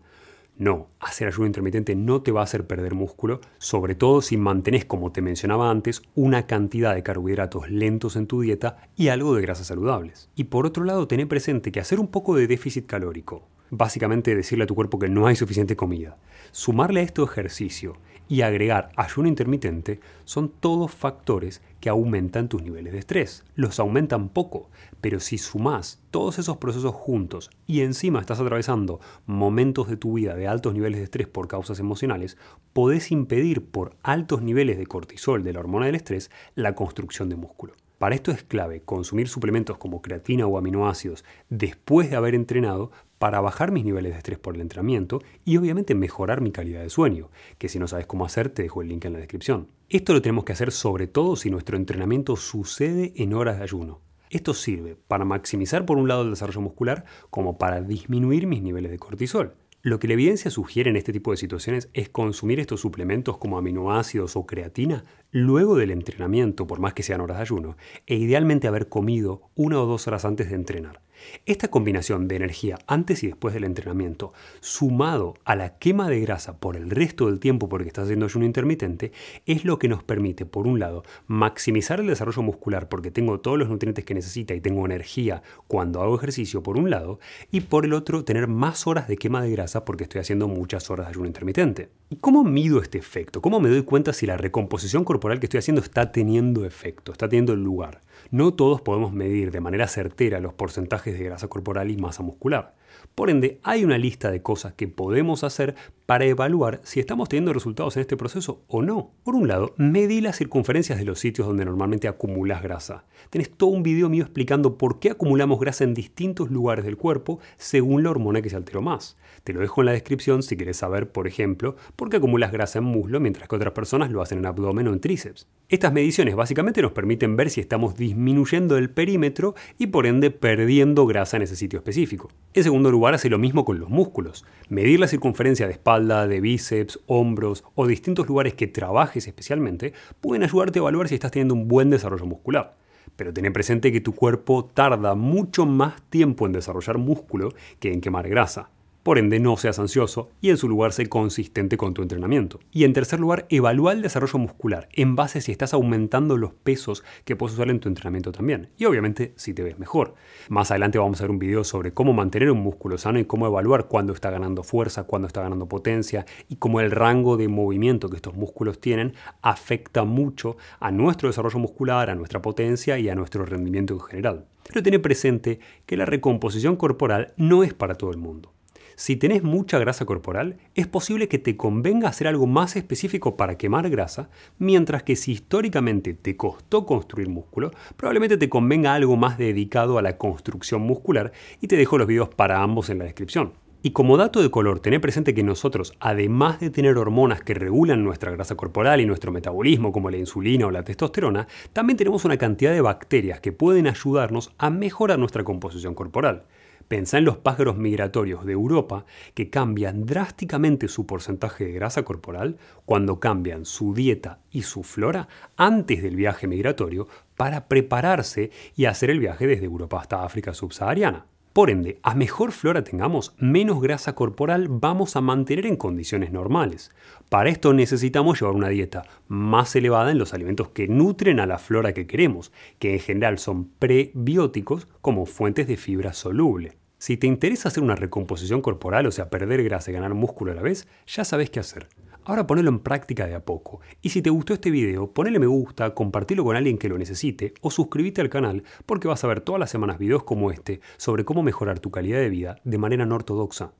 No, 0.57 0.87
hacer 1.01 1.27
ayuno 1.27 1.47
intermitente 1.47 1.95
no 1.95 2.21
te 2.21 2.31
va 2.31 2.39
a 2.39 2.45
hacer 2.45 2.65
perder 2.65 2.93
músculo, 2.93 3.41
sobre 3.57 3.93
todo 3.93 4.21
si 4.21 4.37
mantenés, 4.37 4.85
como 4.85 5.11
te 5.11 5.21
mencionaba 5.21 5.69
antes, 5.69 6.01
una 6.15 6.47
cantidad 6.47 6.95
de 6.95 7.03
carbohidratos 7.03 7.69
lentos 7.69 8.15
en 8.15 8.25
tu 8.25 8.41
dieta 8.41 8.77
y 8.95 9.09
algo 9.09 9.35
de 9.35 9.41
grasas 9.41 9.67
saludables. 9.67 10.29
Y 10.35 10.45
por 10.45 10.65
otro 10.65 10.85
lado, 10.85 11.07
tené 11.07 11.25
presente 11.25 11.73
que 11.73 11.81
hacer 11.81 11.99
un 11.99 12.07
poco 12.07 12.35
de 12.35 12.47
déficit 12.47 12.85
calórico, 12.85 13.49
Básicamente 13.71 14.35
decirle 14.35 14.65
a 14.65 14.67
tu 14.67 14.75
cuerpo 14.75 14.99
que 14.99 15.09
no 15.09 15.25
hay 15.25 15.35
suficiente 15.35 15.75
comida. 15.75 16.17
Sumarle 16.51 16.99
a 16.99 17.03
esto 17.03 17.23
ejercicio 17.23 17.97
y 18.27 18.41
agregar 18.41 18.91
ayuno 18.95 19.27
intermitente 19.27 19.99
son 20.23 20.49
todos 20.49 20.91
factores 20.91 21.61
que 21.79 21.89
aumentan 21.89 22.49
tus 22.49 22.63
niveles 22.63 22.93
de 22.93 22.99
estrés. 22.99 23.43
Los 23.55 23.79
aumentan 23.79 24.29
poco, 24.29 24.69
pero 25.01 25.19
si 25.19 25.37
sumas 25.37 26.01
todos 26.11 26.39
esos 26.39 26.57
procesos 26.57 26.95
juntos 26.95 27.51
y 27.67 27.81
encima 27.81 28.19
estás 28.19 28.39
atravesando 28.39 28.99
momentos 29.25 29.87
de 29.87 29.97
tu 29.97 30.13
vida 30.13 30.35
de 30.35 30.47
altos 30.47 30.73
niveles 30.73 30.99
de 30.99 31.05
estrés 31.05 31.27
por 31.27 31.47
causas 31.47 31.79
emocionales, 31.79 32.37
podés 32.73 33.11
impedir 33.11 33.65
por 33.65 33.95
altos 34.01 34.41
niveles 34.41 34.77
de 34.77 34.87
cortisol, 34.87 35.43
de 35.43 35.53
la 35.53 35.59
hormona 35.59 35.85
del 35.85 35.95
estrés, 35.95 36.31
la 36.55 36.75
construcción 36.75 37.29
de 37.29 37.35
músculo. 37.35 37.73
Para 37.97 38.15
esto 38.15 38.31
es 38.31 38.43
clave 38.43 38.81
consumir 38.81 39.29
suplementos 39.29 39.77
como 39.77 40.01
creatina 40.01 40.45
o 40.47 40.57
aminoácidos 40.57 41.23
después 41.49 42.09
de 42.09 42.17
haber 42.17 42.35
entrenado 42.35 42.91
para 43.17 43.41
bajar 43.41 43.71
mis 43.71 43.85
niveles 43.85 44.11
de 44.11 44.17
estrés 44.17 44.39
por 44.39 44.55
el 44.55 44.61
entrenamiento 44.61 45.21
y 45.43 45.57
obviamente 45.57 45.95
mejorar 45.95 46.41
mi 46.41 46.51
calidad 46.51 46.81
de 46.81 46.89
sueño, 46.89 47.29
que 47.57 47.69
si 47.69 47.79
no 47.79 47.87
sabes 47.87 48.05
cómo 48.05 48.25
hacer 48.25 48.49
te 48.49 48.63
dejo 48.63 48.81
el 48.81 48.89
link 48.89 49.05
en 49.05 49.13
la 49.13 49.19
descripción. 49.19 49.67
Esto 49.89 50.13
lo 50.13 50.21
tenemos 50.21 50.45
que 50.45 50.53
hacer 50.53 50.71
sobre 50.71 51.07
todo 51.07 51.35
si 51.35 51.49
nuestro 51.49 51.77
entrenamiento 51.77 52.35
sucede 52.35 53.13
en 53.15 53.33
horas 53.33 53.57
de 53.57 53.63
ayuno. 53.63 54.01
Esto 54.29 54.53
sirve 54.53 54.97
para 55.07 55.25
maximizar 55.25 55.85
por 55.85 55.97
un 55.97 56.07
lado 56.07 56.23
el 56.23 56.31
desarrollo 56.31 56.61
muscular 56.61 57.05
como 57.29 57.57
para 57.57 57.81
disminuir 57.81 58.47
mis 58.47 58.61
niveles 58.61 58.91
de 58.91 58.99
cortisol. 58.99 59.55
Lo 59.81 59.99
que 59.99 60.07
la 60.07 60.13
evidencia 60.13 60.49
sugiere 60.49 60.89
en 60.89 60.95
este 60.95 61.13
tipo 61.13 61.29
de 61.29 61.37
situaciones 61.37 61.89
es 61.93 62.09
consumir 62.09 62.59
estos 62.59 62.81
suplementos 62.81 63.37
como 63.37 63.59
aminoácidos 63.59 64.35
o 64.35 64.47
creatina 64.47 65.05
luego 65.35 65.75
del 65.75 65.91
entrenamiento, 65.91 66.65
por 66.65 66.79
más 66.79 66.93
que 66.93 67.03
sean 67.03 67.19
horas 67.19 67.35
de 67.35 67.41
ayuno, 67.41 67.75
e 68.07 68.15
idealmente 68.15 68.69
haber 68.69 68.87
comido 68.87 69.41
una 69.53 69.81
o 69.81 69.85
dos 69.85 70.07
horas 70.07 70.23
antes 70.23 70.49
de 70.49 70.55
entrenar. 70.55 71.01
Esta 71.45 71.69
combinación 71.69 72.27
de 72.27 72.35
energía 72.35 72.79
antes 72.87 73.23
y 73.23 73.27
después 73.27 73.53
del 73.53 73.63
entrenamiento, 73.63 74.33
sumado 74.59 75.35
a 75.43 75.55
la 75.55 75.77
quema 75.77 76.09
de 76.09 76.21
grasa 76.21 76.57
por 76.57 76.75
el 76.75 76.89
resto 76.89 77.27
del 77.27 77.39
tiempo 77.39 77.69
porque 77.69 77.87
estás 77.87 78.05
haciendo 78.05 78.25
ayuno 78.25 78.45
intermitente, 78.45 79.11
es 79.45 79.65
lo 79.65 79.79
que 79.79 79.87
nos 79.87 80.03
permite, 80.03 80.45
por 80.45 80.67
un 80.67 80.79
lado, 80.79 81.03
maximizar 81.27 81.99
el 81.99 82.07
desarrollo 82.07 82.41
muscular 82.41 82.89
porque 82.89 83.11
tengo 83.11 83.39
todos 83.39 83.57
los 83.57 83.69
nutrientes 83.69 84.05
que 84.05 84.13
necesita 84.13 84.53
y 84.53 84.61
tengo 84.61 84.85
energía 84.85 85.41
cuando 85.67 86.01
hago 86.01 86.15
ejercicio, 86.15 86.63
por 86.63 86.77
un 86.77 86.89
lado, 86.89 87.19
y 87.51 87.61
por 87.61 87.85
el 87.85 87.93
otro, 87.93 88.23
tener 88.23 88.47
más 88.47 88.87
horas 88.87 89.07
de 89.07 89.17
quema 89.17 89.41
de 89.41 89.51
grasa 89.51 89.85
porque 89.85 90.03
estoy 90.03 90.21
haciendo 90.21 90.47
muchas 90.47 90.89
horas 90.89 91.07
de 91.07 91.11
ayuno 91.11 91.27
intermitente. 91.27 91.89
¿Y 92.09 92.17
cómo 92.17 92.43
mido 92.43 92.81
este 92.81 92.97
efecto? 92.97 93.41
¿Cómo 93.41 93.59
me 93.59 93.69
doy 93.69 93.83
cuenta 93.83 94.13
si 94.13 94.25
la 94.25 94.37
recomposición 94.37 95.03
corporal 95.03 95.24
que 95.39 95.45
estoy 95.45 95.59
haciendo 95.59 95.81
está 95.81 96.11
teniendo 96.11 96.65
efecto, 96.65 97.11
está 97.11 97.27
teniendo 97.27 97.55
lugar? 97.55 98.01
No 98.31 98.53
todos 98.53 98.81
podemos 98.81 99.13
medir 99.13 99.51
de 99.51 99.61
manera 99.61 99.87
certera 99.87 100.39
los 100.39 100.53
porcentajes 100.53 101.17
de 101.17 101.25
grasa 101.25 101.47
corporal 101.47 101.91
y 101.91 101.97
masa 101.97 102.23
muscular. 102.23 102.75
Por 103.15 103.29
ende, 103.29 103.61
hay 103.63 103.85
una 103.85 103.97
lista 103.97 104.29
de 104.29 104.41
cosas 104.41 104.73
que 104.73 104.89
podemos 104.89 105.45
hacer 105.45 105.75
para 106.05 106.25
evaluar 106.25 106.81
si 106.83 106.99
estamos 106.99 107.29
teniendo 107.29 107.53
resultados 107.53 107.95
en 107.95 108.01
este 108.01 108.17
proceso 108.17 108.63
o 108.67 108.81
no. 108.81 109.13
Por 109.23 109.35
un 109.35 109.47
lado, 109.47 109.73
medí 109.77 110.19
las 110.19 110.37
circunferencias 110.37 110.99
de 110.99 111.05
los 111.05 111.17
sitios 111.17 111.47
donde 111.47 111.63
normalmente 111.63 112.09
acumulas 112.09 112.61
grasa. 112.61 113.05
Tenés 113.29 113.49
todo 113.49 113.69
un 113.69 113.83
video 113.83 114.09
mío 114.09 114.23
explicando 114.23 114.77
por 114.77 114.99
qué 114.99 115.11
acumulamos 115.11 115.61
grasa 115.61 115.85
en 115.85 115.93
distintos 115.93 116.51
lugares 116.51 116.83
del 116.83 116.97
cuerpo 116.97 117.39
según 117.55 118.03
la 118.03 118.09
hormona 118.09 118.41
que 118.41 118.49
se 118.49 118.57
alteró 118.57 118.81
más. 118.81 119.15
Te 119.45 119.53
lo 119.53 119.61
dejo 119.61 119.81
en 119.81 119.85
la 119.85 119.91
descripción 119.93 120.43
si 120.43 120.57
quieres 120.57 120.75
saber, 120.75 121.09
por 121.09 121.25
ejemplo, 121.25 121.77
por 121.95 122.09
qué 122.09 122.17
acumulas 122.17 122.51
grasa 122.51 122.79
en 122.79 122.85
muslo 122.85 123.21
mientras 123.21 123.47
que 123.47 123.55
otras 123.55 123.73
personas 123.73 124.11
lo 124.11 124.21
hacen 124.21 124.39
en 124.39 124.45
abdomen 124.45 124.89
o 124.89 124.93
en 124.93 124.99
tríceps. 124.99 125.47
Estas 125.67 125.91
mediciones 125.91 126.35
básicamente 126.35 126.83
nos 126.83 126.91
permiten 126.91 127.35
ver 127.35 127.49
si 127.49 127.59
estamos 127.59 127.97
disminuyendo 127.97 128.77
el 128.77 128.91
perímetro 128.91 129.55
y 129.79 129.87
por 129.87 130.05
ende 130.05 130.29
perdiendo 130.29 131.07
grasa 131.07 131.37
en 131.37 131.43
ese 131.43 131.55
sitio 131.55 131.79
específico. 131.79 132.29
En 132.53 132.61
segundo 132.61 132.91
lugar, 132.91 133.15
hace 133.15 133.31
lo 133.31 133.39
mismo 133.39 133.65
con 133.65 133.79
los 133.79 133.89
músculos. 133.89 134.45
Medir 134.69 134.99
la 134.99 135.07
circunferencia 135.07 135.65
de 135.65 135.73
espalda, 135.73 136.27
de 136.27 136.39
bíceps, 136.39 136.99
hombros 137.07 137.63
o 137.73 137.87
distintos 137.87 138.27
lugares 138.27 138.53
que 138.53 138.67
trabajes 138.67 139.25
especialmente 139.25 139.93
pueden 140.21 140.43
ayudarte 140.43 140.77
a 140.77 140.81
evaluar 140.81 141.07
si 141.07 141.15
estás 141.15 141.31
teniendo 141.31 141.55
un 141.55 141.67
buen 141.67 141.89
desarrollo 141.89 142.27
muscular. 142.27 142.77
Pero 143.15 143.33
ten 143.33 143.51
presente 143.51 143.91
que 143.91 144.01
tu 144.01 144.13
cuerpo 144.13 144.65
tarda 144.71 145.15
mucho 145.15 145.65
más 145.65 145.99
tiempo 146.11 146.45
en 146.45 146.51
desarrollar 146.51 146.99
músculo 146.99 147.55
que 147.79 147.91
en 147.91 148.01
quemar 148.01 148.29
grasa. 148.29 148.69
Por 149.05 149.19
ende, 149.19 149.39
no 149.39 149.55
seas 149.55 149.77
ansioso 149.77 150.31
y 150.41 150.49
en 150.49 150.57
su 150.57 150.67
lugar 150.67 150.91
sé 150.91 151.07
consistente 151.09 151.77
con 151.77 151.93
tu 151.93 152.01
entrenamiento. 152.01 152.59
Y 152.71 152.85
en 152.85 152.93
tercer 152.93 153.19
lugar, 153.19 153.45
evalúa 153.49 153.91
el 153.91 154.01
desarrollo 154.01 154.39
muscular 154.39 154.89
en 154.93 155.15
base 155.15 155.37
a 155.37 155.41
si 155.41 155.51
estás 155.51 155.75
aumentando 155.75 156.37
los 156.37 156.53
pesos 156.53 157.03
que 157.23 157.35
puedes 157.35 157.53
usar 157.53 157.69
en 157.69 157.79
tu 157.79 157.87
entrenamiento 157.87 158.31
también. 158.31 158.69
Y 158.79 158.85
obviamente 158.85 159.33
si 159.35 159.53
te 159.53 159.61
ves 159.61 159.77
mejor. 159.77 160.15
Más 160.49 160.71
adelante 160.71 160.97
vamos 160.97 161.19
a 161.19 161.25
ver 161.25 161.29
un 161.29 161.37
video 161.37 161.63
sobre 161.63 161.93
cómo 161.93 162.13
mantener 162.13 162.49
un 162.49 162.63
músculo 162.63 162.97
sano 162.97 163.19
y 163.19 163.25
cómo 163.25 163.45
evaluar 163.45 163.87
cuándo 163.87 164.11
está 164.11 164.31
ganando 164.31 164.63
fuerza, 164.63 165.03
cuándo 165.03 165.27
está 165.27 165.43
ganando 165.43 165.67
potencia 165.67 166.25
y 166.49 166.55
cómo 166.55 166.81
el 166.81 166.89
rango 166.89 167.37
de 167.37 167.47
movimiento 167.47 168.09
que 168.09 168.15
estos 168.15 168.33
músculos 168.33 168.81
tienen 168.81 169.13
afecta 169.43 170.03
mucho 170.03 170.57
a 170.79 170.89
nuestro 170.89 171.29
desarrollo 171.29 171.59
muscular, 171.59 172.09
a 172.09 172.15
nuestra 172.15 172.41
potencia 172.41 172.97
y 172.97 173.07
a 173.09 173.13
nuestro 173.13 173.45
rendimiento 173.45 173.93
en 173.93 173.99
general. 173.99 174.45
Pero 174.67 174.81
ten 174.81 174.99
presente 174.99 175.59
que 175.85 175.95
la 175.95 176.05
recomposición 176.05 176.75
corporal 176.75 177.35
no 177.37 177.63
es 177.63 177.75
para 177.75 177.93
todo 177.93 178.09
el 178.09 178.17
mundo. 178.17 178.54
Si 178.97 179.17
tenés 179.17 179.43
mucha 179.43 179.77
grasa 179.77 180.05
corporal, 180.05 180.55
es 180.73 180.87
posible 180.87 181.27
que 181.27 181.37
te 181.37 181.57
convenga 181.57 182.07
hacer 182.07 182.27
algo 182.27 182.47
más 182.47 182.77
específico 182.77 183.35
para 183.35 183.57
quemar 183.57 183.89
grasa, 183.89 184.29
mientras 184.57 185.03
que 185.03 185.17
si 185.17 185.33
históricamente 185.33 186.13
te 186.13 186.37
costó 186.37 186.85
construir 186.85 187.27
músculo, 187.27 187.71
probablemente 187.97 188.37
te 188.37 188.47
convenga 188.47 188.93
algo 188.93 189.17
más 189.17 189.37
dedicado 189.37 189.97
a 189.97 190.01
la 190.01 190.17
construcción 190.17 190.81
muscular 190.81 191.33
y 191.59 191.67
te 191.67 191.75
dejo 191.75 191.97
los 191.97 192.07
videos 192.07 192.29
para 192.29 192.61
ambos 192.61 192.89
en 192.89 192.99
la 192.99 193.03
descripción. 193.03 193.51
Y 193.83 193.91
como 193.91 194.15
dato 194.15 194.41
de 194.41 194.49
color, 194.49 194.79
tener 194.79 195.01
presente 195.01 195.35
que 195.35 195.43
nosotros, 195.43 195.93
además 195.99 196.61
de 196.61 196.69
tener 196.69 196.97
hormonas 196.97 197.43
que 197.43 197.53
regulan 197.53 198.03
nuestra 198.03 198.31
grasa 198.31 198.55
corporal 198.55 199.01
y 199.01 199.05
nuestro 199.05 199.31
metabolismo, 199.33 199.91
como 199.91 200.09
la 200.09 200.17
insulina 200.17 200.67
o 200.67 200.71
la 200.71 200.83
testosterona, 200.83 201.47
también 201.73 201.97
tenemos 201.97 202.23
una 202.23 202.37
cantidad 202.37 202.71
de 202.71 202.81
bacterias 202.81 203.41
que 203.41 203.51
pueden 203.51 203.87
ayudarnos 203.87 204.53
a 204.57 204.69
mejorar 204.69 205.19
nuestra 205.19 205.43
composición 205.43 205.93
corporal. 205.93 206.45
Pensá 206.87 207.17
en 207.17 207.25
los 207.25 207.37
pájaros 207.37 207.77
migratorios 207.77 208.45
de 208.45 208.53
Europa 208.53 209.05
que 209.33 209.49
cambian 209.49 210.05
drásticamente 210.05 210.87
su 210.87 211.07
porcentaje 211.07 211.65
de 211.65 211.73
grasa 211.73 212.03
corporal 212.03 212.57
cuando 212.85 213.19
cambian 213.19 213.65
su 213.65 213.93
dieta 213.93 214.39
y 214.51 214.61
su 214.61 214.83
flora 214.83 215.27
antes 215.57 216.03
del 216.03 216.15
viaje 216.15 216.47
migratorio 216.47 217.07
para 217.35 217.67
prepararse 217.67 218.51
y 218.75 218.85
hacer 218.85 219.09
el 219.09 219.19
viaje 219.19 219.47
desde 219.47 219.65
Europa 219.65 219.99
hasta 219.99 220.23
África 220.23 220.53
subsahariana. 220.53 221.25
Por 221.55 221.69
ende, 221.69 221.99
a 222.03 222.15
mejor 222.15 222.51
flora 222.51 222.83
tengamos, 222.83 223.33
menos 223.37 223.81
grasa 223.81 224.13
corporal 224.13 224.67
vamos 224.67 225.15
a 225.15 225.21
mantener 225.21 225.65
en 225.65 225.77
condiciones 225.77 226.33
normales. 226.33 226.91
Para 227.29 227.49
esto 227.49 227.71
necesitamos 227.71 228.41
llevar 228.41 228.55
una 228.55 228.67
dieta 228.67 229.05
más 229.29 229.73
elevada 229.77 230.11
en 230.11 230.17
los 230.17 230.33
alimentos 230.33 230.67
que 230.71 230.89
nutren 230.89 231.39
a 231.39 231.45
la 231.45 231.57
flora 231.57 231.93
que 231.93 232.07
queremos, 232.07 232.51
que 232.77 232.95
en 232.95 232.99
general 232.99 233.39
son 233.39 233.69
prebióticos 233.79 234.89
como 234.99 235.25
fuentes 235.25 235.65
de 235.65 235.77
fibra 235.77 236.11
soluble. 236.11 236.73
Si 236.97 237.15
te 237.15 237.27
interesa 237.27 237.69
hacer 237.69 237.83
una 237.83 237.95
recomposición 237.95 238.61
corporal, 238.61 239.05
o 239.05 239.11
sea, 239.13 239.29
perder 239.29 239.63
grasa 239.63 239.91
y 239.91 239.93
ganar 239.93 240.13
músculo 240.13 240.51
a 240.51 240.55
la 240.55 240.61
vez, 240.61 240.89
ya 241.07 241.23
sabes 241.23 241.51
qué 241.51 241.61
hacer. 241.61 241.87
Ahora 242.27 242.47
ponelo 242.47 242.69
en 242.69 242.79
práctica 242.79 243.27
de 243.27 243.35
a 243.35 243.45
poco. 243.45 243.81
Y 244.01 244.09
si 244.09 244.23
te 244.23 244.31
gustó 244.31 244.55
este 244.55 244.71
video, 244.71 245.11
ponele 245.11 245.37
me 245.37 245.45
gusta, 245.45 245.93
compartilo 245.93 246.43
con 246.43 246.55
alguien 246.55 246.79
que 246.79 246.89
lo 246.89 246.97
necesite 246.97 247.53
o 247.61 247.69
suscríbete 247.69 248.19
al 248.19 248.31
canal 248.31 248.63
porque 248.87 249.07
vas 249.07 249.23
a 249.23 249.27
ver 249.27 249.41
todas 249.41 249.59
las 249.59 249.69
semanas 249.69 249.99
videos 249.99 250.23
como 250.23 250.49
este 250.49 250.81
sobre 250.97 251.23
cómo 251.23 251.43
mejorar 251.43 251.79
tu 251.79 251.91
calidad 251.91 252.17
de 252.17 252.29
vida 252.29 252.57
de 252.63 252.79
manera 252.79 253.05
no 253.05 253.13
ortodoxa. 253.13 253.73